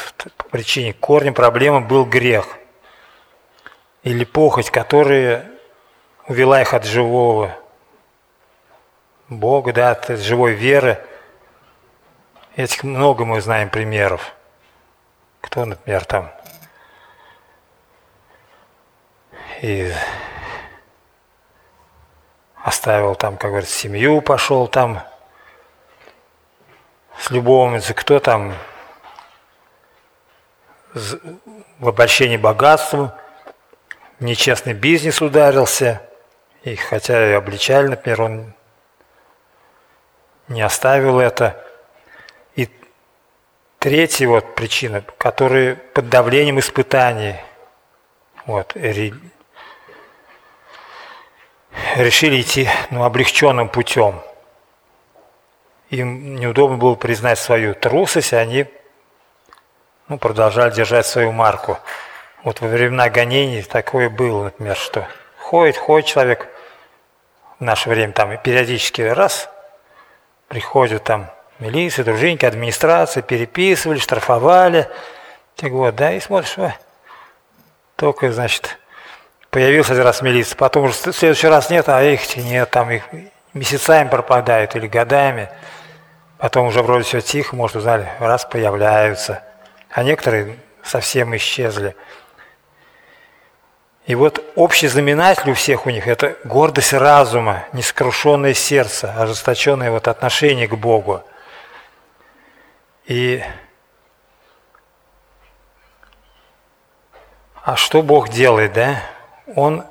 причин 0.50 0.96
корнем 0.96 1.36
проблемы 1.36 1.82
был 1.82 2.06
грех 2.06 2.58
или 4.02 4.24
похоть, 4.24 4.72
которая 4.72 5.46
увела 6.28 6.60
их 6.60 6.74
от 6.74 6.84
живого 6.84 7.56
Бога, 9.30 9.74
да, 9.74 9.92
от 9.92 10.18
живой 10.18 10.54
веры. 10.54 11.06
Этих 12.56 12.84
много 12.84 13.26
мы 13.26 13.42
знаем 13.42 13.70
примеров. 13.70 14.34
Кто, 15.42 15.66
например, 15.66 16.04
там 16.06 16.32
и 19.62 19.94
оставил 22.64 23.14
там, 23.14 23.38
как 23.38 23.52
говорится, 23.52 23.78
семью, 23.78 24.20
пошел 24.22 24.68
там 24.68 25.04
с 27.20 27.32
любовницей, 27.32 27.96
кто 27.96 28.20
там 28.20 28.54
в 30.94 31.88
обольщении 31.88 32.38
богатством, 32.38 33.12
нечестный 34.20 34.74
бизнес 34.74 35.22
ударился, 35.22 36.02
и 36.64 36.76
хотя 36.76 37.30
и 37.30 37.34
обличали, 37.34 37.88
например, 37.88 38.22
он 38.22 38.54
не 40.48 40.62
оставил 40.62 41.20
это. 41.20 41.64
И 42.56 42.70
третья 43.80 44.28
вот 44.28 44.56
причина, 44.56 45.04
которая 45.18 45.76
под 45.76 46.10
давлением 46.10 46.60
испытаний, 46.60 47.36
вот, 48.46 48.76
решили 51.96 52.42
идти 52.42 52.70
ну, 52.92 53.04
облегченным 53.04 53.70
путем. 53.70 54.22
Им 55.94 56.38
неудобно 56.38 56.78
было 56.78 56.96
признать 56.96 57.38
свою 57.38 57.76
трусость, 57.76 58.34
и 58.34 58.36
они 58.36 58.66
ну, 60.08 60.18
продолжали 60.18 60.72
держать 60.72 61.06
свою 61.06 61.32
марку. 61.32 61.78
Вот 62.44 62.62
во 62.62 62.68
времена 62.68 63.10
гонений 63.10 63.62
такое 63.62 64.10
было, 64.10 64.46
например, 64.46 64.76
что 64.76 65.08
ходит, 65.38 65.78
ходит 65.78 66.08
человек, 66.08 66.48
в 67.60 67.64
наше 67.64 67.90
время 67.90 68.12
там 68.12 68.36
периодически 68.40 69.04
раз, 69.04 69.52
приходят 70.48 71.04
там 71.04 71.30
милиция, 71.60 72.04
дружинники, 72.04 72.46
администрация, 72.46 73.22
переписывали, 73.22 74.00
штрафовали, 74.00 74.90
так 75.56 75.72
вот, 75.74 75.96
да, 75.96 76.14
и 76.14 76.20
смотришь, 76.20 76.56
только, 77.98 78.32
значит, 78.32 78.80
появился 79.52 79.94
один 79.94 80.06
раз 80.06 80.24
милиция, 80.24 80.58
потом 80.58 80.86
уже 80.86 80.94
в 80.96 81.14
следующий 81.14 81.50
раз 81.50 81.70
нет, 81.70 81.88
а 81.88 82.02
их 82.02 82.36
нет, 82.36 82.72
там 82.72 82.90
их 82.90 83.04
месяцами 83.54 84.10
пропадают 84.10 84.76
или 84.76 84.88
годами. 84.88 85.50
Потом 86.44 86.68
уже 86.68 86.82
вроде 86.82 87.06
все 87.06 87.22
тихо, 87.22 87.56
может, 87.56 87.78
узнали, 87.78 88.06
раз 88.20 88.44
появляются. 88.44 89.42
А 89.90 90.04
некоторые 90.04 90.60
совсем 90.84 91.34
исчезли. 91.38 91.96
И 94.08 94.14
вот 94.14 94.44
общий 94.56 94.90
знаменатель 94.90 95.52
у 95.52 95.54
всех 95.54 95.86
у 95.86 95.90
них– 95.90 96.06
это 96.10 96.36
гордость 96.44 96.92
разума, 96.92 97.64
нескрушенное 97.72 98.54
сердце, 98.54 99.14
ожесточенное 99.18 99.90
вот 99.90 100.10
отношение 100.10 100.68
к 100.68 100.74
Богу. 100.74 101.24
И 103.06 103.42
а 107.64 107.78
что 107.78 108.02
Бог 108.02 108.28
делает, 108.28 108.74
да? 108.74 109.02
он 109.56 109.86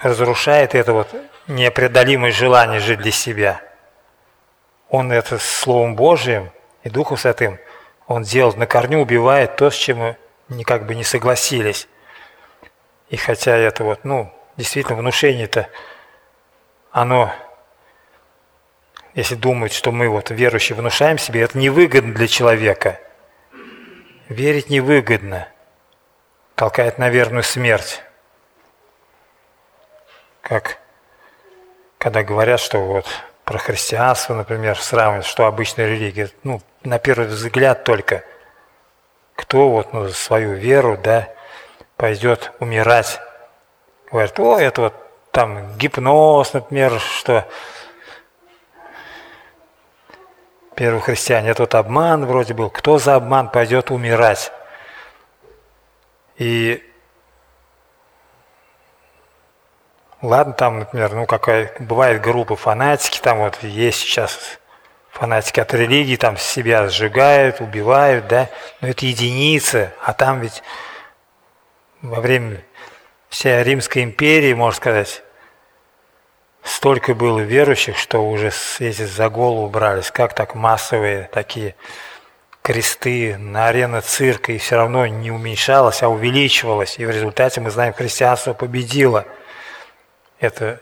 разрушает 0.00 0.74
это 0.74 0.94
вот 0.94 1.14
непреодолимое 1.48 2.32
желание 2.32 2.80
жить 2.80 3.00
для 3.00 3.12
себя. 3.12 3.60
Он 4.88 5.12
это 5.12 5.38
Словом 5.38 5.96
Божиим 5.96 6.50
и 6.82 6.90
Духом 6.90 7.16
Святым, 7.16 7.58
он 8.06 8.22
делает 8.22 8.56
на 8.56 8.66
корню, 8.66 9.00
убивает 9.00 9.56
то, 9.56 9.70
с 9.70 9.74
чем 9.74 9.98
мы 9.98 10.16
никак 10.48 10.86
бы 10.86 10.94
не 10.94 11.04
согласились. 11.04 11.88
И 13.08 13.16
хотя 13.16 13.56
это 13.56 13.84
вот, 13.84 14.04
ну, 14.04 14.32
действительно, 14.56 14.96
внушение-то, 14.96 15.68
оно, 16.92 17.32
если 19.14 19.34
думать, 19.34 19.72
что 19.72 19.90
мы 19.90 20.08
вот 20.08 20.30
верующие 20.30 20.76
внушаем 20.76 21.18
себе, 21.18 21.42
это 21.42 21.56
невыгодно 21.58 22.12
для 22.14 22.28
человека. 22.28 23.00
Верить 24.28 24.70
невыгодно, 24.70 25.48
толкает 26.54 26.98
на 26.98 27.08
верную 27.08 27.42
смерть 27.42 28.02
как 30.44 30.78
когда 31.96 32.22
говорят, 32.22 32.60
что 32.60 32.78
вот 32.78 33.06
про 33.44 33.58
христианство, 33.58 34.34
например, 34.34 34.78
сравнивают, 34.78 35.26
что 35.26 35.46
обычная 35.46 35.88
религия, 35.88 36.30
ну, 36.42 36.60
на 36.82 36.98
первый 36.98 37.28
взгляд 37.28 37.84
только, 37.84 38.24
кто 39.36 39.68
вот 39.68 39.92
ну, 39.92 40.08
за 40.08 40.14
свою 40.14 40.54
веру, 40.54 40.98
да, 41.02 41.28
пойдет 41.96 42.52
умирать. 42.60 43.20
Говорят, 44.10 44.38
о, 44.40 44.58
это 44.58 44.80
вот 44.82 44.94
там 45.30 45.76
гипноз, 45.76 46.52
например, 46.52 46.98
что 47.00 47.46
первые 50.74 51.00
христиане. 51.02 51.50
Это 51.50 51.62
вот 51.62 51.74
обман 51.74 52.26
вроде 52.26 52.54
был. 52.54 52.70
Кто 52.70 52.98
за 52.98 53.16
обман 53.16 53.48
пойдет 53.48 53.90
умирать? 53.90 54.52
И 56.36 56.82
ладно, 60.24 60.52
там, 60.52 60.78
например, 60.80 61.14
ну 61.14 61.26
какая 61.26 61.72
бывает 61.78 62.20
группа 62.20 62.56
фанатики, 62.56 63.20
там 63.20 63.38
вот 63.38 63.62
есть 63.62 64.00
сейчас 64.00 64.58
фанатики 65.10 65.60
от 65.60 65.72
религии, 65.74 66.16
там 66.16 66.36
себя 66.36 66.88
сжигают, 66.88 67.60
убивают, 67.60 68.26
да, 68.26 68.48
но 68.80 68.88
это 68.88 69.06
единицы, 69.06 69.92
а 70.02 70.12
там 70.12 70.40
ведь 70.40 70.62
во 72.02 72.20
время 72.20 72.62
всей 73.28 73.62
Римской 73.62 74.02
империи, 74.02 74.52
можно 74.54 74.76
сказать, 74.76 75.22
столько 76.62 77.14
было 77.14 77.40
верующих, 77.40 77.96
что 77.96 78.28
уже 78.28 78.50
эти 78.80 79.04
за 79.04 79.28
голову 79.28 79.68
брались, 79.68 80.10
как 80.10 80.34
так 80.34 80.54
массовые 80.54 81.28
такие 81.32 81.74
кресты 82.62 83.36
на 83.36 83.68
арены 83.68 84.00
цирка, 84.00 84.52
и 84.52 84.58
все 84.58 84.76
равно 84.76 85.06
не 85.06 85.30
уменьшалось, 85.30 86.02
а 86.02 86.08
увеличивалось, 86.08 86.98
и 86.98 87.04
в 87.04 87.10
результате 87.10 87.60
мы 87.60 87.70
знаем, 87.70 87.92
христианство 87.92 88.54
победило. 88.54 89.26
Это 90.38 90.80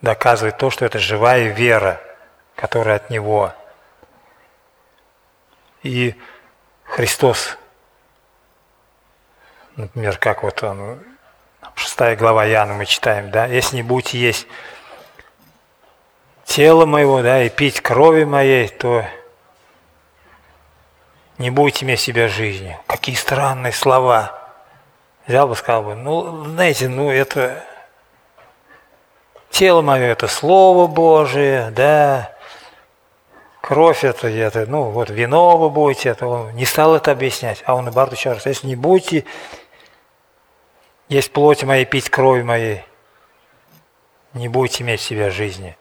доказывает 0.00 0.58
то, 0.58 0.70
что 0.70 0.84
это 0.84 0.98
живая 0.98 1.48
вера, 1.48 2.00
которая 2.56 2.96
от 2.96 3.10
него– 3.10 3.52
и 5.84 6.14
Христос, 6.84 7.58
например, 9.76 10.16
как 10.16 10.42
вот 10.42 10.62
он, 10.62 10.98
шестая 11.74 12.16
глава 12.16 12.46
Яна 12.46 12.72
мы 12.72 12.86
читаем, 12.86 13.30
да, 13.30 13.44
если 13.44 13.76
не 13.76 13.82
будете 13.82 14.18
есть 14.18 14.46
тело 16.46 16.86
моего, 16.86 17.20
да, 17.20 17.42
и 17.42 17.50
пить 17.50 17.82
крови 17.82 18.24
моей, 18.24 18.68
то 18.68 19.04
не 21.36 21.50
будете 21.50 21.84
иметь 21.84 22.00
себя 22.00 22.28
жизни. 22.28 22.78
Какие 22.86 23.14
странные 23.14 23.72
слова. 23.72 24.40
Взял 25.26 25.48
бы, 25.48 25.54
сказал 25.54 25.82
бы, 25.82 25.94
ну, 25.96 26.44
знаете, 26.46 26.88
ну 26.88 27.10
это 27.10 27.62
тело 29.54 29.82
мое, 29.82 30.06
это 30.06 30.26
Слово 30.26 30.88
Божие, 30.88 31.70
да, 31.70 32.32
кровь 33.60 34.02
это, 34.02 34.26
это, 34.26 34.66
ну 34.66 34.90
вот 34.90 35.10
вино 35.10 35.56
вы 35.56 35.70
будете, 35.70 36.08
это 36.08 36.26
он 36.26 36.54
не 36.56 36.64
стал 36.64 36.96
это 36.96 37.12
объяснять, 37.12 37.62
а 37.64 37.76
он 37.76 37.84
наоборот 37.84 38.12
еще 38.12 38.32
раз, 38.32 38.44
если 38.46 38.66
не 38.66 38.74
будете 38.74 39.24
есть 41.08 41.32
плоть 41.32 41.62
моей, 41.62 41.84
пить 41.84 42.10
крови 42.10 42.42
моей, 42.42 42.82
не 44.32 44.48
будете 44.48 44.82
иметь 44.82 45.00
в 45.00 45.04
себя 45.04 45.30
жизни. 45.30 45.76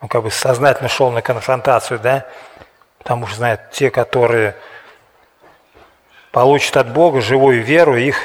Он 0.00 0.08
как 0.08 0.24
бы 0.24 0.30
сознательно 0.32 0.88
шел 0.88 1.10
на 1.12 1.22
конфронтацию, 1.22 2.00
да, 2.00 2.26
потому 2.98 3.28
что 3.28 3.36
знает, 3.36 3.70
те, 3.70 3.90
которые 3.90 4.56
получат 6.32 6.76
от 6.76 6.92
Бога 6.92 7.20
живую 7.20 7.62
веру, 7.62 7.96
их 7.96 8.16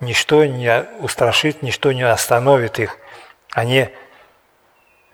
ничто 0.00 0.46
не 0.46 0.86
устрашит, 1.00 1.62
ничто 1.62 1.92
не 1.92 2.02
остановит 2.02 2.78
их. 2.78 2.96
Они 3.52 3.90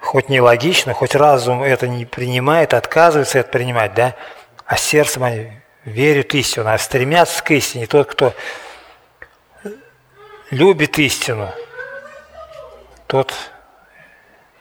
хоть 0.00 0.28
нелогично, 0.28 0.94
хоть 0.94 1.14
разум 1.14 1.62
это 1.62 1.86
не 1.86 2.06
принимает, 2.06 2.74
отказывается 2.74 3.38
это 3.38 3.50
принимать, 3.50 3.94
да, 3.94 4.14
а 4.64 4.76
сердцем 4.76 5.24
они 5.24 5.52
верят 5.84 6.34
истину, 6.34 6.70
а 6.70 6.78
стремятся 6.78 7.42
к 7.42 7.50
истине. 7.50 7.86
Тот, 7.86 8.08
кто 8.08 8.34
любит 10.50 10.98
истину, 10.98 11.52
тот 13.06 13.34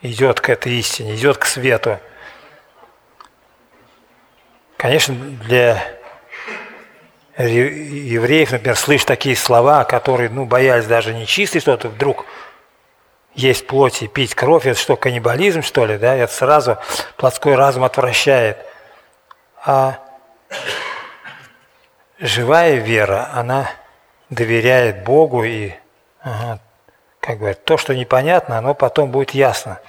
идет 0.02 0.41
к 0.41 0.49
этой 0.49 0.73
истине, 0.73 1.15
идет 1.15 1.38
к 1.38 1.45
свету. 1.45 1.99
Конечно, 4.78 5.13
для 5.15 5.84
евреев, 7.38 8.52
например, 8.52 8.75
слышь 8.75 9.06
такие 9.06 9.36
слова, 9.36 9.84
которые, 9.84 10.30
ну, 10.30 10.45
боялись 10.45 10.86
даже 10.86 11.13
нечистый 11.13 11.62
что-то, 11.62 11.89
вдруг 11.89 12.25
есть 13.39 13.67
плоть 13.67 14.04
и 14.04 14.08
пить 14.08 14.36
кровь, 14.36 14.65
это 14.65 14.80
что, 14.80 14.95
каннибализм, 14.95 15.62
что 15.62 15.86
ли, 15.86 15.97
да? 15.97 16.15
Это 16.15 16.32
сразу 16.32 16.78
плотской 17.15 17.56
разум 17.56 17.84
отвращает. 17.84 18.58
А 19.65 19.99
живая 22.19 22.75
вера, 22.75 23.30
она 23.34 23.69
доверяет 24.30 25.04
Богу 25.04 25.43
и, 25.43 25.71
ага, 26.21 26.60
как 27.19 27.38
говорят, 27.38 27.63
то, 27.63 27.78
что 27.78 27.95
непонятно, 27.95 28.58
оно 28.58 28.73
потом 28.73 29.12
будет 29.12 29.32
ясно. 29.32 29.80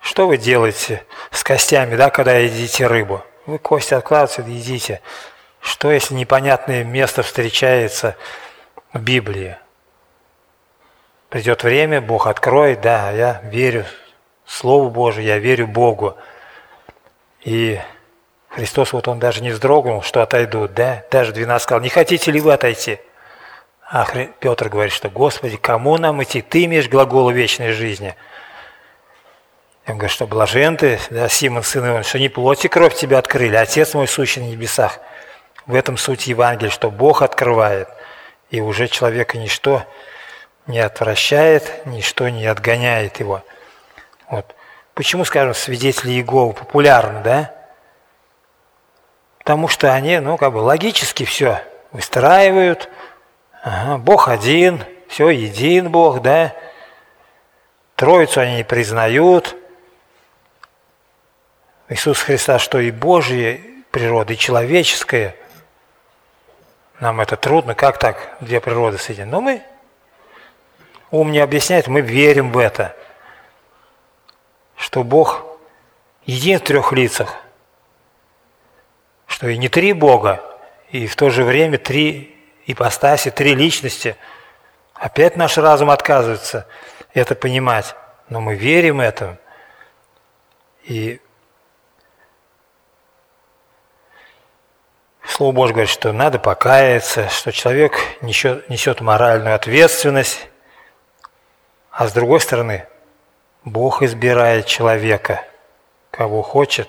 Что 0.00 0.26
вы 0.26 0.38
делаете 0.38 1.04
с 1.30 1.42
костями, 1.42 1.96
да, 1.96 2.10
когда 2.10 2.34
едите 2.34 2.86
рыбу? 2.86 3.22
Вы 3.46 3.58
кости 3.58 3.94
откладываете, 3.94 4.52
едите. 4.52 5.00
Что, 5.60 5.90
если 5.90 6.14
непонятное 6.14 6.84
место 6.84 7.22
встречается 7.22 8.16
в 8.92 9.00
Библии? 9.00 9.56
Придет 11.30 11.62
время, 11.62 12.00
Бог 12.00 12.26
откроет, 12.26 12.80
да, 12.80 13.12
я 13.12 13.40
верю 13.44 13.86
Слову 14.44 14.90
Божию, 14.90 15.24
я 15.24 15.38
верю 15.38 15.68
Богу. 15.68 16.16
И 17.42 17.80
Христос, 18.48 18.92
вот 18.92 19.06
он 19.06 19.20
даже 19.20 19.40
не 19.40 19.50
вздрогнул, 19.50 20.02
что 20.02 20.22
отойдут, 20.22 20.74
да, 20.74 21.04
даже 21.08 21.32
12 21.32 21.62
сказал, 21.62 21.80
не 21.82 21.88
хотите 21.88 22.32
ли 22.32 22.40
вы 22.40 22.52
отойти? 22.52 22.98
А 23.88 24.06
Петр 24.40 24.68
говорит, 24.68 24.92
что, 24.92 25.08
Господи, 25.08 25.56
кому 25.56 25.96
нам 25.98 26.20
идти? 26.20 26.42
Ты 26.42 26.64
имеешь 26.64 26.88
глаголы 26.88 27.32
вечной 27.32 27.72
жизни. 27.72 28.16
Он 29.86 29.94
говорит, 29.94 30.12
что 30.12 30.26
блажен 30.26 30.76
ты, 30.76 30.98
да, 31.10 31.28
Симон, 31.28 31.62
сын 31.62 31.88
Иван, 31.88 32.02
что 32.02 32.18
не 32.18 32.28
плоть 32.28 32.64
и 32.64 32.68
кровь 32.68 32.96
тебя 32.96 33.18
открыли, 33.18 33.54
а 33.54 33.60
Отец 33.60 33.94
мой 33.94 34.08
сущий 34.08 34.42
на 34.42 34.46
небесах. 34.46 34.98
В 35.66 35.76
этом 35.76 35.96
суть 35.96 36.26
Евангелия, 36.26 36.70
что 36.70 36.90
Бог 36.90 37.22
открывает, 37.22 37.88
и 38.50 38.60
уже 38.60 38.88
человека 38.88 39.38
ничто 39.38 39.84
не 40.70 40.80
отвращает, 40.80 41.86
ничто 41.86 42.28
не 42.28 42.46
отгоняет 42.46 43.20
его. 43.20 43.42
Вот. 44.28 44.54
Почему, 44.94 45.24
скажем, 45.24 45.54
свидетели 45.54 46.12
Иеговы 46.12 46.52
популярны, 46.52 47.22
да? 47.22 47.54
Потому 49.38 49.68
что 49.68 49.92
они, 49.92 50.18
ну, 50.18 50.36
как 50.36 50.52
бы 50.52 50.58
логически 50.58 51.24
все 51.24 51.62
выстраивают. 51.92 52.88
Ага, 53.62 53.98
Бог 53.98 54.28
один, 54.28 54.84
все, 55.08 55.30
един 55.30 55.90
Бог, 55.90 56.22
да? 56.22 56.54
Троицу 57.96 58.40
они 58.40 58.56
не 58.56 58.64
признают. 58.64 59.56
Иисус 61.88 62.20
Христа, 62.22 62.58
что 62.58 62.78
и 62.78 62.90
Божья 62.90 63.60
природа, 63.90 64.32
и 64.32 64.38
человеческая. 64.38 65.34
Нам 67.00 67.20
это 67.20 67.36
трудно, 67.36 67.74
как 67.74 67.98
так, 67.98 68.36
две 68.40 68.60
природы 68.60 68.98
соединены. 68.98 69.30
Но 69.30 69.40
мы 69.40 69.62
ум 71.10 71.32
не 71.32 71.40
объясняет, 71.40 71.88
мы 71.88 72.00
верим 72.00 72.52
в 72.52 72.58
это, 72.58 72.96
что 74.76 75.04
Бог 75.04 75.44
един 76.24 76.58
в 76.58 76.62
трех 76.62 76.92
лицах, 76.92 77.36
что 79.26 79.48
и 79.48 79.56
не 79.56 79.68
три 79.68 79.92
Бога, 79.92 80.42
и 80.90 81.06
в 81.06 81.16
то 81.16 81.30
же 81.30 81.44
время 81.44 81.78
три 81.78 82.36
ипостаси, 82.66 83.30
три 83.30 83.54
личности. 83.54 84.16
Опять 84.94 85.36
наш 85.36 85.56
разум 85.56 85.90
отказывается 85.90 86.66
это 87.14 87.34
понимать, 87.34 87.94
но 88.28 88.40
мы 88.40 88.54
верим 88.54 89.00
этому. 89.00 89.38
И 90.84 91.20
Слово 95.24 95.52
Божье 95.52 95.74
говорит, 95.74 95.90
что 95.90 96.12
надо 96.12 96.38
покаяться, 96.38 97.28
что 97.28 97.52
человек 97.52 97.94
несет, 98.20 98.68
несет 98.68 99.00
моральную 99.00 99.54
ответственность 99.54 100.49
а 101.90 102.06
с 102.06 102.12
другой 102.12 102.40
стороны, 102.40 102.86
Бог 103.64 104.02
избирает 104.02 104.66
человека, 104.66 105.44
кого 106.10 106.40
хочет, 106.42 106.88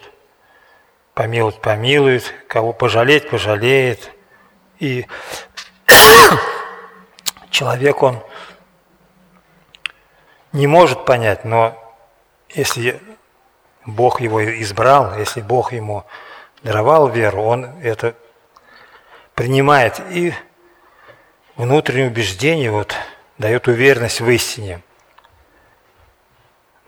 помилует, 1.14 1.60
помилует, 1.60 2.34
кого 2.48 2.72
пожалеть, 2.72 3.30
пожалеет. 3.30 4.12
И 4.80 5.08
человек, 7.50 8.04
он 8.04 8.20
не 10.54 10.68
может 10.68 11.04
понять, 11.06 11.46
но 11.46 11.76
если 12.50 13.02
Бог 13.86 14.22
его 14.22 14.44
избрал, 14.62 15.18
если 15.18 15.42
Бог 15.42 15.74
ему 15.74 16.06
даровал 16.62 17.10
веру, 17.10 17.42
он 17.42 17.66
это 17.82 18.16
принимает 19.34 20.00
и 20.12 20.34
внутреннее 21.56 22.08
убеждение 22.08 22.70
вот, 22.70 22.96
дает 23.40 23.68
уверенность 23.68 24.22
в 24.22 24.30
истине– 24.30 24.82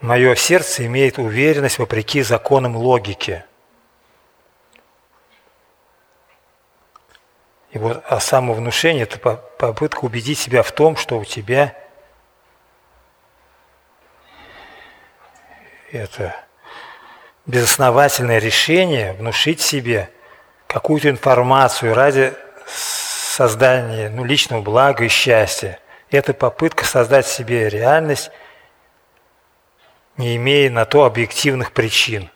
Мое 0.04 0.36
сердце 0.36 0.86
имеет 0.88 1.18
уверенность 1.18 1.80
вопреки 1.80 2.24
законам 2.24 2.76
логики. 2.76 3.46
И 7.72 7.78
вот 7.78 8.04
а 8.10 8.20
самовнушение– 8.20 9.04
это 9.10 9.18
попытка 9.18 10.04
убедить 10.04 10.38
себя 10.40 10.62
в 10.62 10.74
том, 10.74 10.98
что 10.98 11.18
у 11.18 11.24
тебя 11.24 11.74
это 15.94 16.36
безосновательное 17.46 18.40
решение 18.40 19.14
внушить 19.14 19.62
себе 19.62 20.10
какую-то 20.68 21.10
информацию 21.10 21.94
ради 21.94 22.34
создания 22.68 24.10
ну, 24.10 24.26
личного 24.26 24.62
блага 24.62 25.06
и 25.06 25.08
счастья. 25.08 25.80
Это 26.12 26.34
попытка 26.34 26.84
создать 26.84 27.26
себе 27.26 27.70
реальность, 27.70 28.32
не 30.18 30.36
имея 30.36 30.70
на 30.70 30.86
то 30.86 31.06
объективных 31.06 31.72
причин. 31.72 32.30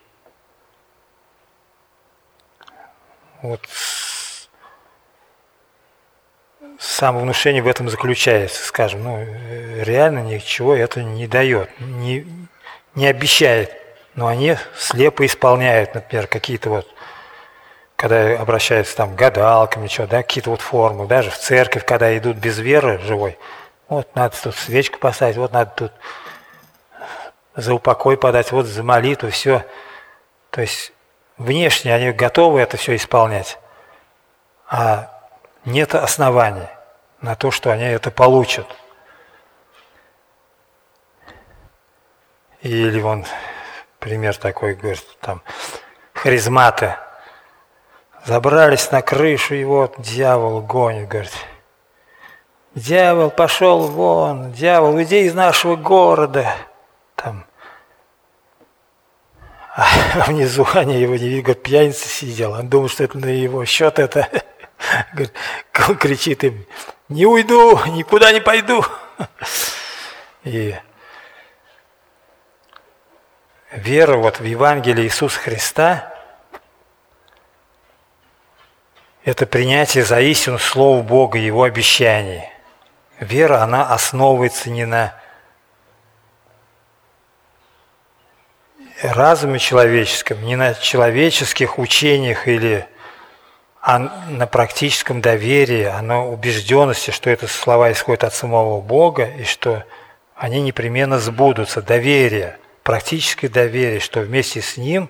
Вот 3.42 3.62
самовнушение 6.80 7.62
в 7.62 7.68
этом 7.68 7.90
заключается, 7.90 8.66
скажем, 8.66 9.04
ну, 9.04 9.26
реально 9.84 10.20
ничего 10.20 10.76
это 10.76 11.04
не 11.04 11.28
дает, 11.28 11.70
не, 11.80 12.26
не 12.96 13.08
обещает, 13.08 13.72
но 14.16 14.28
они 14.28 14.58
слепо 14.76 15.26
исполняют, 15.26 15.94
например, 15.96 16.28
какие-то 16.28 16.70
вот, 16.70 16.88
когда 17.96 18.40
обращаются 18.40 18.96
там 18.96 19.14
к 19.14 19.16
гадалкам, 19.16 19.84
ничего, 19.84 20.08
да, 20.08 20.24
какие-то 20.24 20.50
вот 20.50 20.62
формы, 20.62 21.08
даже 21.08 21.30
в 21.30 21.38
церковь, 21.38 21.86
когда 21.86 22.16
идут 22.18 22.38
без 22.38 22.58
веры 22.60 23.00
живой, 23.00 23.38
вот 23.90 24.16
надо 24.16 24.36
тут 24.42 24.56
свечку 24.56 25.00
поставить, 25.00 25.38
вот 25.38 25.54
надо 25.54 25.72
тут 25.76 25.92
за 27.58 27.74
упокой 27.74 28.16
подать, 28.16 28.54
вот 28.54 28.68
за 28.68 28.84
молитву, 28.84 29.30
все. 29.30 29.66
То 30.52 30.62
есть 30.62 30.94
внешне 31.38 31.94
они 31.94 32.12
готовы 32.12 32.62
это 32.62 32.78
все 32.78 32.96
исполнять, 32.96 33.60
а 34.70 35.12
нет 35.66 35.96
оснований 35.96 36.70
на 37.20 37.36
то, 37.36 37.52
что 37.52 37.72
они 37.72 37.84
это 37.84 38.12
получат. 38.12 38.68
Или 42.62 43.00
вон 43.02 43.26
пример 44.00 44.38
такой, 44.38 44.76
говорит, 44.76 45.06
там, 45.20 45.42
харизматы. 46.14 46.96
Забрались 48.26 48.92
на 48.92 49.02
крышу, 49.02 49.56
и 49.56 49.64
вот 49.64 49.96
дьявол 50.00 50.62
гонит, 50.62 51.08
говорит. 51.08 51.34
Дьявол 52.76 53.32
пошел 53.32 53.88
вон, 53.88 54.52
дьявол, 54.52 54.96
уйди 54.96 55.22
из 55.22 55.34
нашего 55.34 55.76
города. 55.76 56.54
Там. 57.18 57.46
А 59.76 60.24
внизу 60.28 60.66
они 60.74 61.02
его 61.02 61.16
не 61.16 61.28
видят, 61.28 61.46
говорит, 61.46 61.64
пьяница 61.64 62.08
сидел. 62.08 62.54
Он 62.54 62.70
думал, 62.70 62.88
что 62.88 63.04
это 63.04 63.18
на 63.18 63.26
его 63.26 63.66
счет 63.66 64.00
это. 64.00 64.30
Говорит, 65.14 65.34
кричит 66.00 66.44
им, 66.44 66.66
не 67.10 67.26
уйду, 67.26 67.80
никуда 67.88 68.32
не 68.32 68.40
пойду. 68.40 68.86
И 70.44 70.76
вера 73.72 74.18
вот 74.18 74.40
в 74.40 74.44
Евангелие 74.44 75.08
Иисуса 75.08 75.40
Христа– 75.40 76.14
это 79.28 79.46
принятие 79.46 80.06
за 80.06 80.22
истину 80.22 80.60
Слова 80.60 81.02
Бога, 81.02 81.38
Его 81.40 81.64
обещаний. 81.64 82.44
Вера, 83.20 83.64
она 83.64 83.92
основывается 83.92 84.70
не 84.70 84.86
на 84.86 85.20
разуме 89.02 89.60
человеческом, 89.60 90.44
не 90.44 90.56
на 90.56 90.74
человеческих 90.74 91.80
учениях 91.80 92.48
или 92.48 92.88
а 93.90 94.00
на 94.00 94.48
практическом 94.48 95.22
доверии, 95.22 95.84
а 95.84 96.02
на 96.02 96.26
убежденности, 96.26 97.12
что 97.12 97.30
это 97.30 97.48
слова 97.48 97.90
исходят 97.92 98.26
от 98.26 98.34
самого 98.34 98.82
Бога 98.82 99.26
и 99.26 99.46
что 99.46 99.86
они 100.36 100.60
непременно 100.60 101.20
сбудутся. 101.20 101.82
Доверие, 101.82 102.58
практическое 102.84 103.48
доверие, 103.48 104.02
что 104.02 104.20
вместе 104.20 104.62
с 104.62 104.76
Ним 104.76 105.10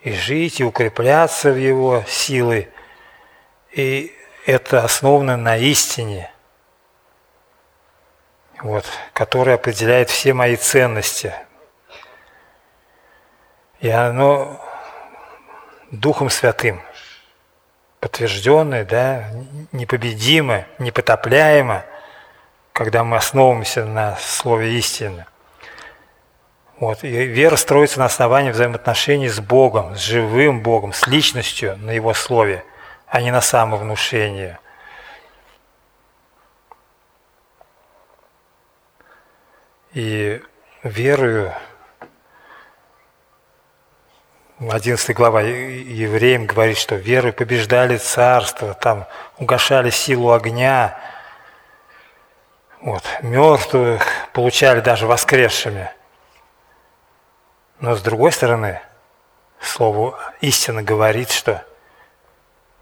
и 0.00 0.12
жить, 0.12 0.60
и 0.60 0.64
укрепляться 0.64 1.52
в 1.52 1.58
Его 1.58 2.02
силы. 2.08 2.68
И 3.72 4.16
это 4.46 4.84
основано 4.84 5.36
на 5.36 5.58
истине, 5.58 6.30
вот, 8.62 8.86
которая 9.12 9.56
определяет 9.56 10.08
все 10.08 10.32
мои 10.32 10.56
ценности. 10.56 11.34
И 13.80 13.88
оно 13.88 14.60
Духом 15.90 16.30
Святым– 16.30 16.82
подтвержденное, 18.00 18.84
да, 18.84 19.30
непобедимо, 19.72 20.66
непотопляемо, 20.78 21.84
когда 22.72 23.04
мы 23.04 23.16
основываемся 23.16 23.84
на 23.84 24.16
слове 24.16 24.78
истины. 24.78 25.26
Вот. 26.78 27.02
И 27.02 27.08
вера 27.08 27.56
строится 27.56 27.98
на 27.98 28.04
основании 28.04 28.52
взаимоотношений 28.52 29.28
с 29.28 29.40
Богом, 29.40 29.96
с 29.96 29.98
живым 29.98 30.62
Богом, 30.62 30.92
с 30.92 31.06
личностью 31.08 31.76
на 31.78 31.90
Его 31.90 32.14
слове, 32.14 32.64
а 33.08 33.20
не 33.20 33.32
на 33.32 33.40
самовнушение. 33.40 34.60
И 39.92 40.40
верую 40.84 41.52
11 44.60 45.14
глава 45.14 45.42
евреям 45.42 46.46
говорит, 46.46 46.78
что 46.78 46.96
веры 46.96 47.30
побеждали 47.32 47.96
царство, 47.96 48.74
там 48.74 49.06
угошали 49.36 49.90
силу 49.90 50.32
огня, 50.32 50.98
вот, 52.80 53.04
мертвых 53.22 54.04
получали 54.32 54.80
даже 54.80 55.06
воскресшими. 55.06 55.92
Но 57.78 57.94
с 57.94 58.02
другой 58.02 58.32
стороны, 58.32 58.80
слово 59.60 60.18
истина 60.40 60.82
говорит, 60.82 61.30
что 61.30 61.64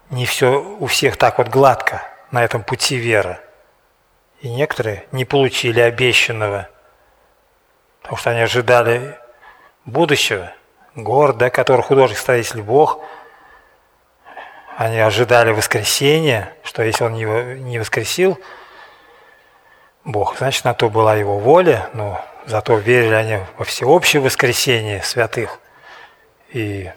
не 0.09 0.25
все 0.25 0.59
у 0.59 0.87
всех 0.87 1.15
так 1.15 1.37
вот 1.37 1.49
гладко 1.49 2.01
на 2.31 2.43
этом 2.43 2.63
пути 2.63 2.95
веры. 2.95 3.39
И 4.41 4.49
некоторые 4.49 5.05
не 5.11 5.25
получили 5.25 5.79
обещанного, 5.79 6.69
потому 8.01 8.17
что 8.17 8.31
они 8.31 8.39
ожидали 8.39 9.15
будущего– 9.85 10.51
город, 10.97 11.37
да, 11.37 11.49
который 11.49 11.81
художник-строитель 11.81 12.61
Бог, 12.61 12.99
они 14.75 14.99
ожидали 14.99 15.51
воскресения, 15.51 16.53
что 16.63 16.83
если 16.83 17.03
он 17.03 17.15
его 17.15 17.53
не 17.53 17.79
воскресил, 17.79 18.37
Бог, 20.03 20.37
значит, 20.37 20.65
на 20.65 20.73
то 20.73 20.89
была 20.89 21.15
его 21.15 21.39
воля, 21.39 21.89
но 21.93 22.23
зато 22.45 22.77
верили 22.77 23.13
они 23.13 23.39
во 23.57 23.65
всеобщее 23.65 24.21
воскресение 24.21 25.01
святых. 25.03 25.59
И 26.49 26.91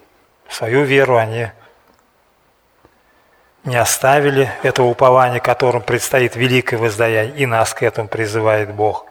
свою 0.49 0.85
веру 0.85 1.17
они 1.17 1.49
не 3.65 3.77
оставили 3.77 4.51
этого 4.63 4.87
упования, 4.87 5.41
которым 5.41 5.83
предстоит 5.83 6.37
великое 6.37 6.77
воздаяние, 6.77 7.37
и 7.37 7.47
нас 7.47 7.75
к 7.75 7.83
этому 7.83 8.09
призывает 8.09 8.73
Бог. 8.73 9.07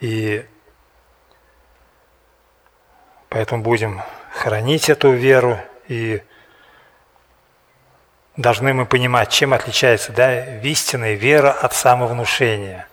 И 0.00 0.44
Поэтому 3.30 3.62
будем 3.62 4.02
хранить 4.34 4.90
эту 4.90 5.12
веру 5.12 5.56
и 5.86 6.20
должны 8.36 8.74
мы 8.74 8.86
понимать, 8.86 9.30
чем 9.30 9.54
отличается 9.54 10.12
да, 10.12 10.58
истинная 10.58 11.14
вера 11.14 11.52
от 11.52 11.72
самовнушения. 11.72 12.88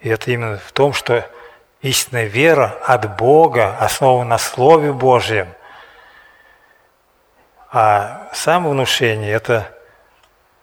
И 0.00 0.08
это 0.08 0.32
именно 0.32 0.58
в 0.58 0.72
том, 0.72 0.92
что 0.92 1.24
истинная 1.80 2.24
вера 2.24 2.76
от 2.84 3.16
Бога 3.16 3.76
основана 3.78 4.30
на 4.30 4.38
Слове 4.38 4.92
Божьем. 4.92 5.48
А 7.70 8.28
самовнушение– 8.32 9.32
это 9.32 9.72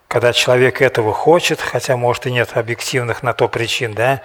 когда 0.08 0.34
человек 0.34 0.82
этого 0.82 1.14
хочет, 1.14 1.60
хотя, 1.60 1.96
может, 1.96 2.26
и 2.26 2.32
нет 2.32 2.54
объективных 2.54 3.22
на 3.22 3.32
то 3.32 3.48
причин, 3.48 3.94
да, 3.94 4.20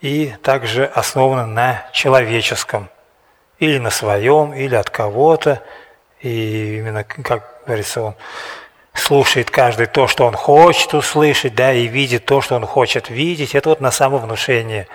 и 0.00 0.34
также 0.42 0.84
основано 0.84 1.46
на 1.46 1.86
человеческом– 1.92 2.88
или 3.62 3.78
на 3.78 3.90
своем, 3.90 4.52
или 4.52 4.74
от 4.74 4.90
кого-то. 4.90 5.62
И 6.20 6.78
именно, 6.78 7.04
как 7.04 7.62
говорится, 7.64 8.02
он 8.02 8.14
слушает 8.92 9.52
каждый 9.52 9.86
то, 9.86 10.08
что 10.08 10.26
он 10.26 10.34
хочет 10.34 10.94
услышать, 10.94 11.54
да, 11.54 11.72
и 11.72 11.86
видит 11.86 12.24
то, 12.24 12.40
что 12.40 12.56
он 12.56 12.66
хочет 12.66 13.08
видеть. 13.08 13.54
Это 13.54 13.68
вот 13.68 13.80
на 13.80 13.92
самовнушение. 13.92 14.88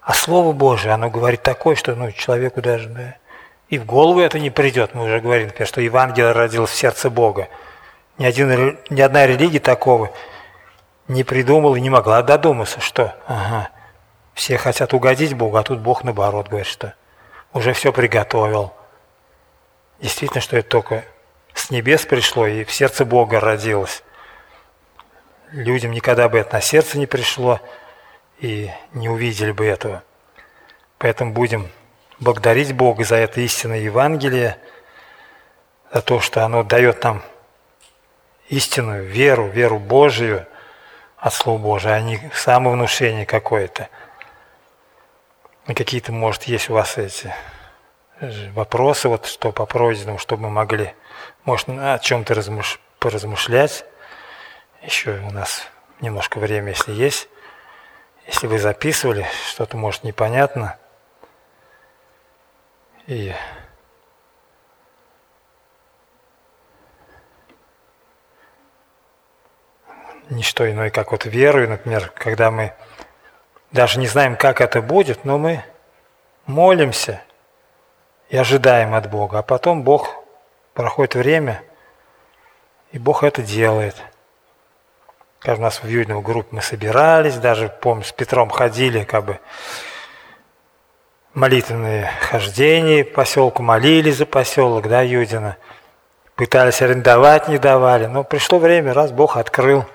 А 0.00 0.14
Слово 0.14 0.52
Божие, 0.52 0.92
оно 0.92 1.10
говорит 1.10 1.42
такое, 1.42 1.76
что 1.76 1.94
ну, 1.94 2.10
человеку 2.10 2.60
даже 2.60 2.88
да, 2.88 3.14
и 3.68 3.78
в 3.78 3.86
голову 3.86 4.18
это 4.18 4.40
не 4.40 4.50
придет. 4.50 4.94
Мы 4.94 5.04
уже 5.04 5.20
говорили, 5.20 5.46
например, 5.46 5.68
что 5.68 5.80
Евангелие 5.80 6.32
родилось 6.32 6.70
в 6.70 6.74
сердце 6.74 7.08
Бога. 7.08 7.48
Ни, 8.18 8.24
один, 8.24 8.80
ни 8.90 9.00
одна 9.00 9.28
религия 9.28 9.60
такого 9.60 10.10
не 11.06 11.22
придумала 11.22 11.76
и 11.76 11.80
не 11.80 11.88
могла 11.88 12.20
додуматься, 12.22 12.80
что 12.80 13.14
ага, 13.28 13.70
все 14.34 14.58
хотят 14.58 14.92
угодить 14.92 15.34
Богу, 15.34 15.56
а 15.56 15.62
тут 15.62 15.78
Бог 15.78 16.02
наоборот 16.02 16.48
говорит, 16.48 16.66
что 16.66 16.94
уже 17.52 17.72
все 17.72 17.92
приготовил. 17.92 18.72
Действительно, 20.00 20.40
что 20.40 20.56
это 20.56 20.68
только 20.68 21.04
с 21.54 21.70
небес 21.70 22.06
пришло 22.06 22.46
и 22.46 22.64
в 22.64 22.72
сердце 22.72 23.04
Бога 23.04 23.40
родилось. 23.40 24.02
Людям 25.50 25.92
никогда 25.92 26.28
бы 26.28 26.38
это 26.38 26.54
на 26.54 26.60
сердце 26.60 26.98
не 26.98 27.06
пришло 27.06 27.60
и 28.40 28.70
не 28.92 29.08
увидели 29.08 29.52
бы 29.52 29.66
этого. 29.66 30.02
Поэтому 30.98 31.32
будем 31.32 31.68
благодарить 32.18 32.72
Бога 32.72 33.04
за 33.04 33.16
это 33.16 33.40
истинное 33.40 33.80
Евангелие, 33.80 34.56
за 35.92 36.00
то, 36.00 36.20
что 36.20 36.44
оно 36.44 36.62
дает 36.62 37.04
нам 37.04 37.22
истинную 38.48 39.04
веру, 39.04 39.48
веру 39.48 39.78
Божию 39.78 40.46
от 41.18 41.34
Слова 41.34 41.58
Божия, 41.58 41.94
а 41.94 42.00
не 42.00 42.18
самовнушение 42.34 43.26
какое-то. 43.26 43.88
И 45.68 45.74
какие-то, 45.74 46.12
может, 46.12 46.44
есть 46.44 46.70
у 46.70 46.74
вас 46.74 46.98
эти 46.98 47.32
вопросы, 48.52 49.08
вот 49.08 49.26
что 49.26 49.52
по 49.52 49.64
пройденному, 49.64 50.18
чтобы 50.18 50.44
мы 50.44 50.50
могли, 50.50 50.94
может, 51.44 51.68
о 51.68 51.98
чем-то 51.98 52.34
размыш... 52.34 52.80
поразмышлять. 52.98 53.84
Еще 54.82 55.12
у 55.18 55.30
нас 55.30 55.68
немножко 56.00 56.38
время, 56.38 56.70
если 56.70 56.92
есть. 56.92 57.28
Если 58.26 58.46
вы 58.46 58.58
записывали, 58.58 59.26
что-то, 59.48 59.76
может, 59.76 60.04
непонятно. 60.04 60.78
И 63.06 63.34
не 70.30 70.42
что 70.42 70.68
иное, 70.70 70.90
как 70.90 71.12
вот 71.12 71.24
верую, 71.24 71.68
например, 71.68 72.10
когда 72.14 72.50
мы 72.50 72.74
даже 73.72 73.98
не 73.98 74.06
знаем, 74.06 74.36
как 74.36 74.60
это 74.60 74.82
будет, 74.82 75.24
но 75.24 75.38
мы 75.38 75.64
молимся 76.46 77.22
и 78.28 78.36
ожидаем 78.36 78.94
от 78.94 79.10
Бога. 79.10 79.38
А 79.38 79.42
потом 79.42 79.82
Бог, 79.82 80.14
проходит 80.74 81.14
время, 81.14 81.62
и 82.92 82.98
Бог 82.98 83.24
это 83.24 83.42
делает. 83.42 83.96
Как 85.38 85.58
у 85.58 85.62
нас 85.62 85.82
в 85.82 85.88
Юдиновой 85.88 86.22
группе 86.22 86.48
мы 86.52 86.62
собирались, 86.62 87.36
даже, 87.36 87.68
помню, 87.68 88.04
с 88.04 88.12
Петром 88.12 88.50
ходили, 88.50 89.04
как 89.04 89.24
бы, 89.24 89.38
молитвенные 91.34 92.10
хождения 92.20 93.04
по 93.04 93.22
поселку, 93.22 93.62
молились 93.62 94.16
за 94.16 94.26
поселок, 94.26 94.88
да, 94.88 95.00
Юдина. 95.00 95.56
Пытались 96.36 96.82
арендовать, 96.82 97.48
не 97.48 97.58
давали. 97.58 98.06
Но 98.06 98.22
пришло 98.22 98.58
время, 98.58 98.92
раз 98.92 99.12
Бог 99.12 99.36
открыл– 99.36 99.86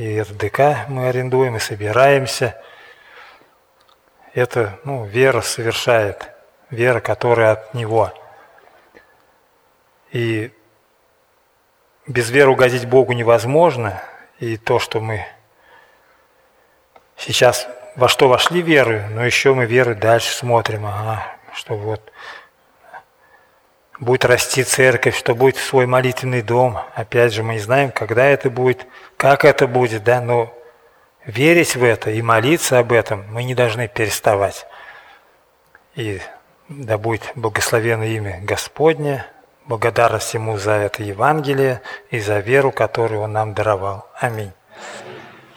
и 0.00 0.14
это 0.14 0.32
ДК 0.32 0.88
мы 0.88 1.08
арендуем, 1.08 1.56
и 1.56 1.58
собираемся. 1.58 2.58
Это 4.32 4.78
ну, 4.82 5.04
вера 5.04 5.42
совершает, 5.42 6.30
вера, 6.70 7.00
которая 7.00 7.52
от 7.52 7.74
Него. 7.74 8.10
И 10.10 10.54
без 12.06 12.30
веры 12.30 12.50
угодить 12.50 12.86
Богу 12.86 13.12
невозможно. 13.12 14.02
И 14.38 14.56
то, 14.56 14.78
что 14.78 15.00
мы 15.00 15.26
сейчас 17.18 17.68
во 17.94 18.08
что 18.08 18.26
вошли 18.26 18.62
веры, 18.62 19.06
но 19.10 19.22
еще 19.22 19.52
мы 19.52 19.66
веры 19.66 19.94
дальше 19.94 20.32
смотрим, 20.32 20.86
ага, 20.86 21.26
что 21.52 21.76
вот 21.76 22.10
будет 24.00 24.24
расти 24.24 24.64
церковь, 24.64 25.16
что 25.16 25.34
будет 25.34 25.56
свой 25.56 25.86
молитвенный 25.86 26.42
дом. 26.42 26.78
Опять 26.94 27.32
же, 27.32 27.42
мы 27.42 27.54
не 27.54 27.60
знаем, 27.60 27.92
когда 27.92 28.24
это 28.24 28.50
будет, 28.50 28.86
как 29.16 29.44
это 29.44 29.68
будет, 29.68 30.02
да, 30.02 30.20
но 30.20 30.52
верить 31.24 31.76
в 31.76 31.84
это 31.84 32.10
и 32.10 32.22
молиться 32.22 32.78
об 32.78 32.92
этом 32.92 33.24
мы 33.30 33.44
не 33.44 33.54
должны 33.54 33.86
переставать. 33.88 34.66
И 35.94 36.20
да 36.68 36.98
будет 36.98 37.30
благословено 37.34 38.04
имя 38.04 38.40
Господне, 38.42 39.26
благодарность 39.66 40.34
Ему 40.34 40.56
за 40.56 40.72
это 40.72 41.02
Евангелие 41.02 41.82
и 42.10 42.20
за 42.20 42.38
веру, 42.38 42.72
которую 42.72 43.22
Он 43.22 43.32
нам 43.32 43.54
даровал. 43.54 44.06
Аминь. 44.18 44.52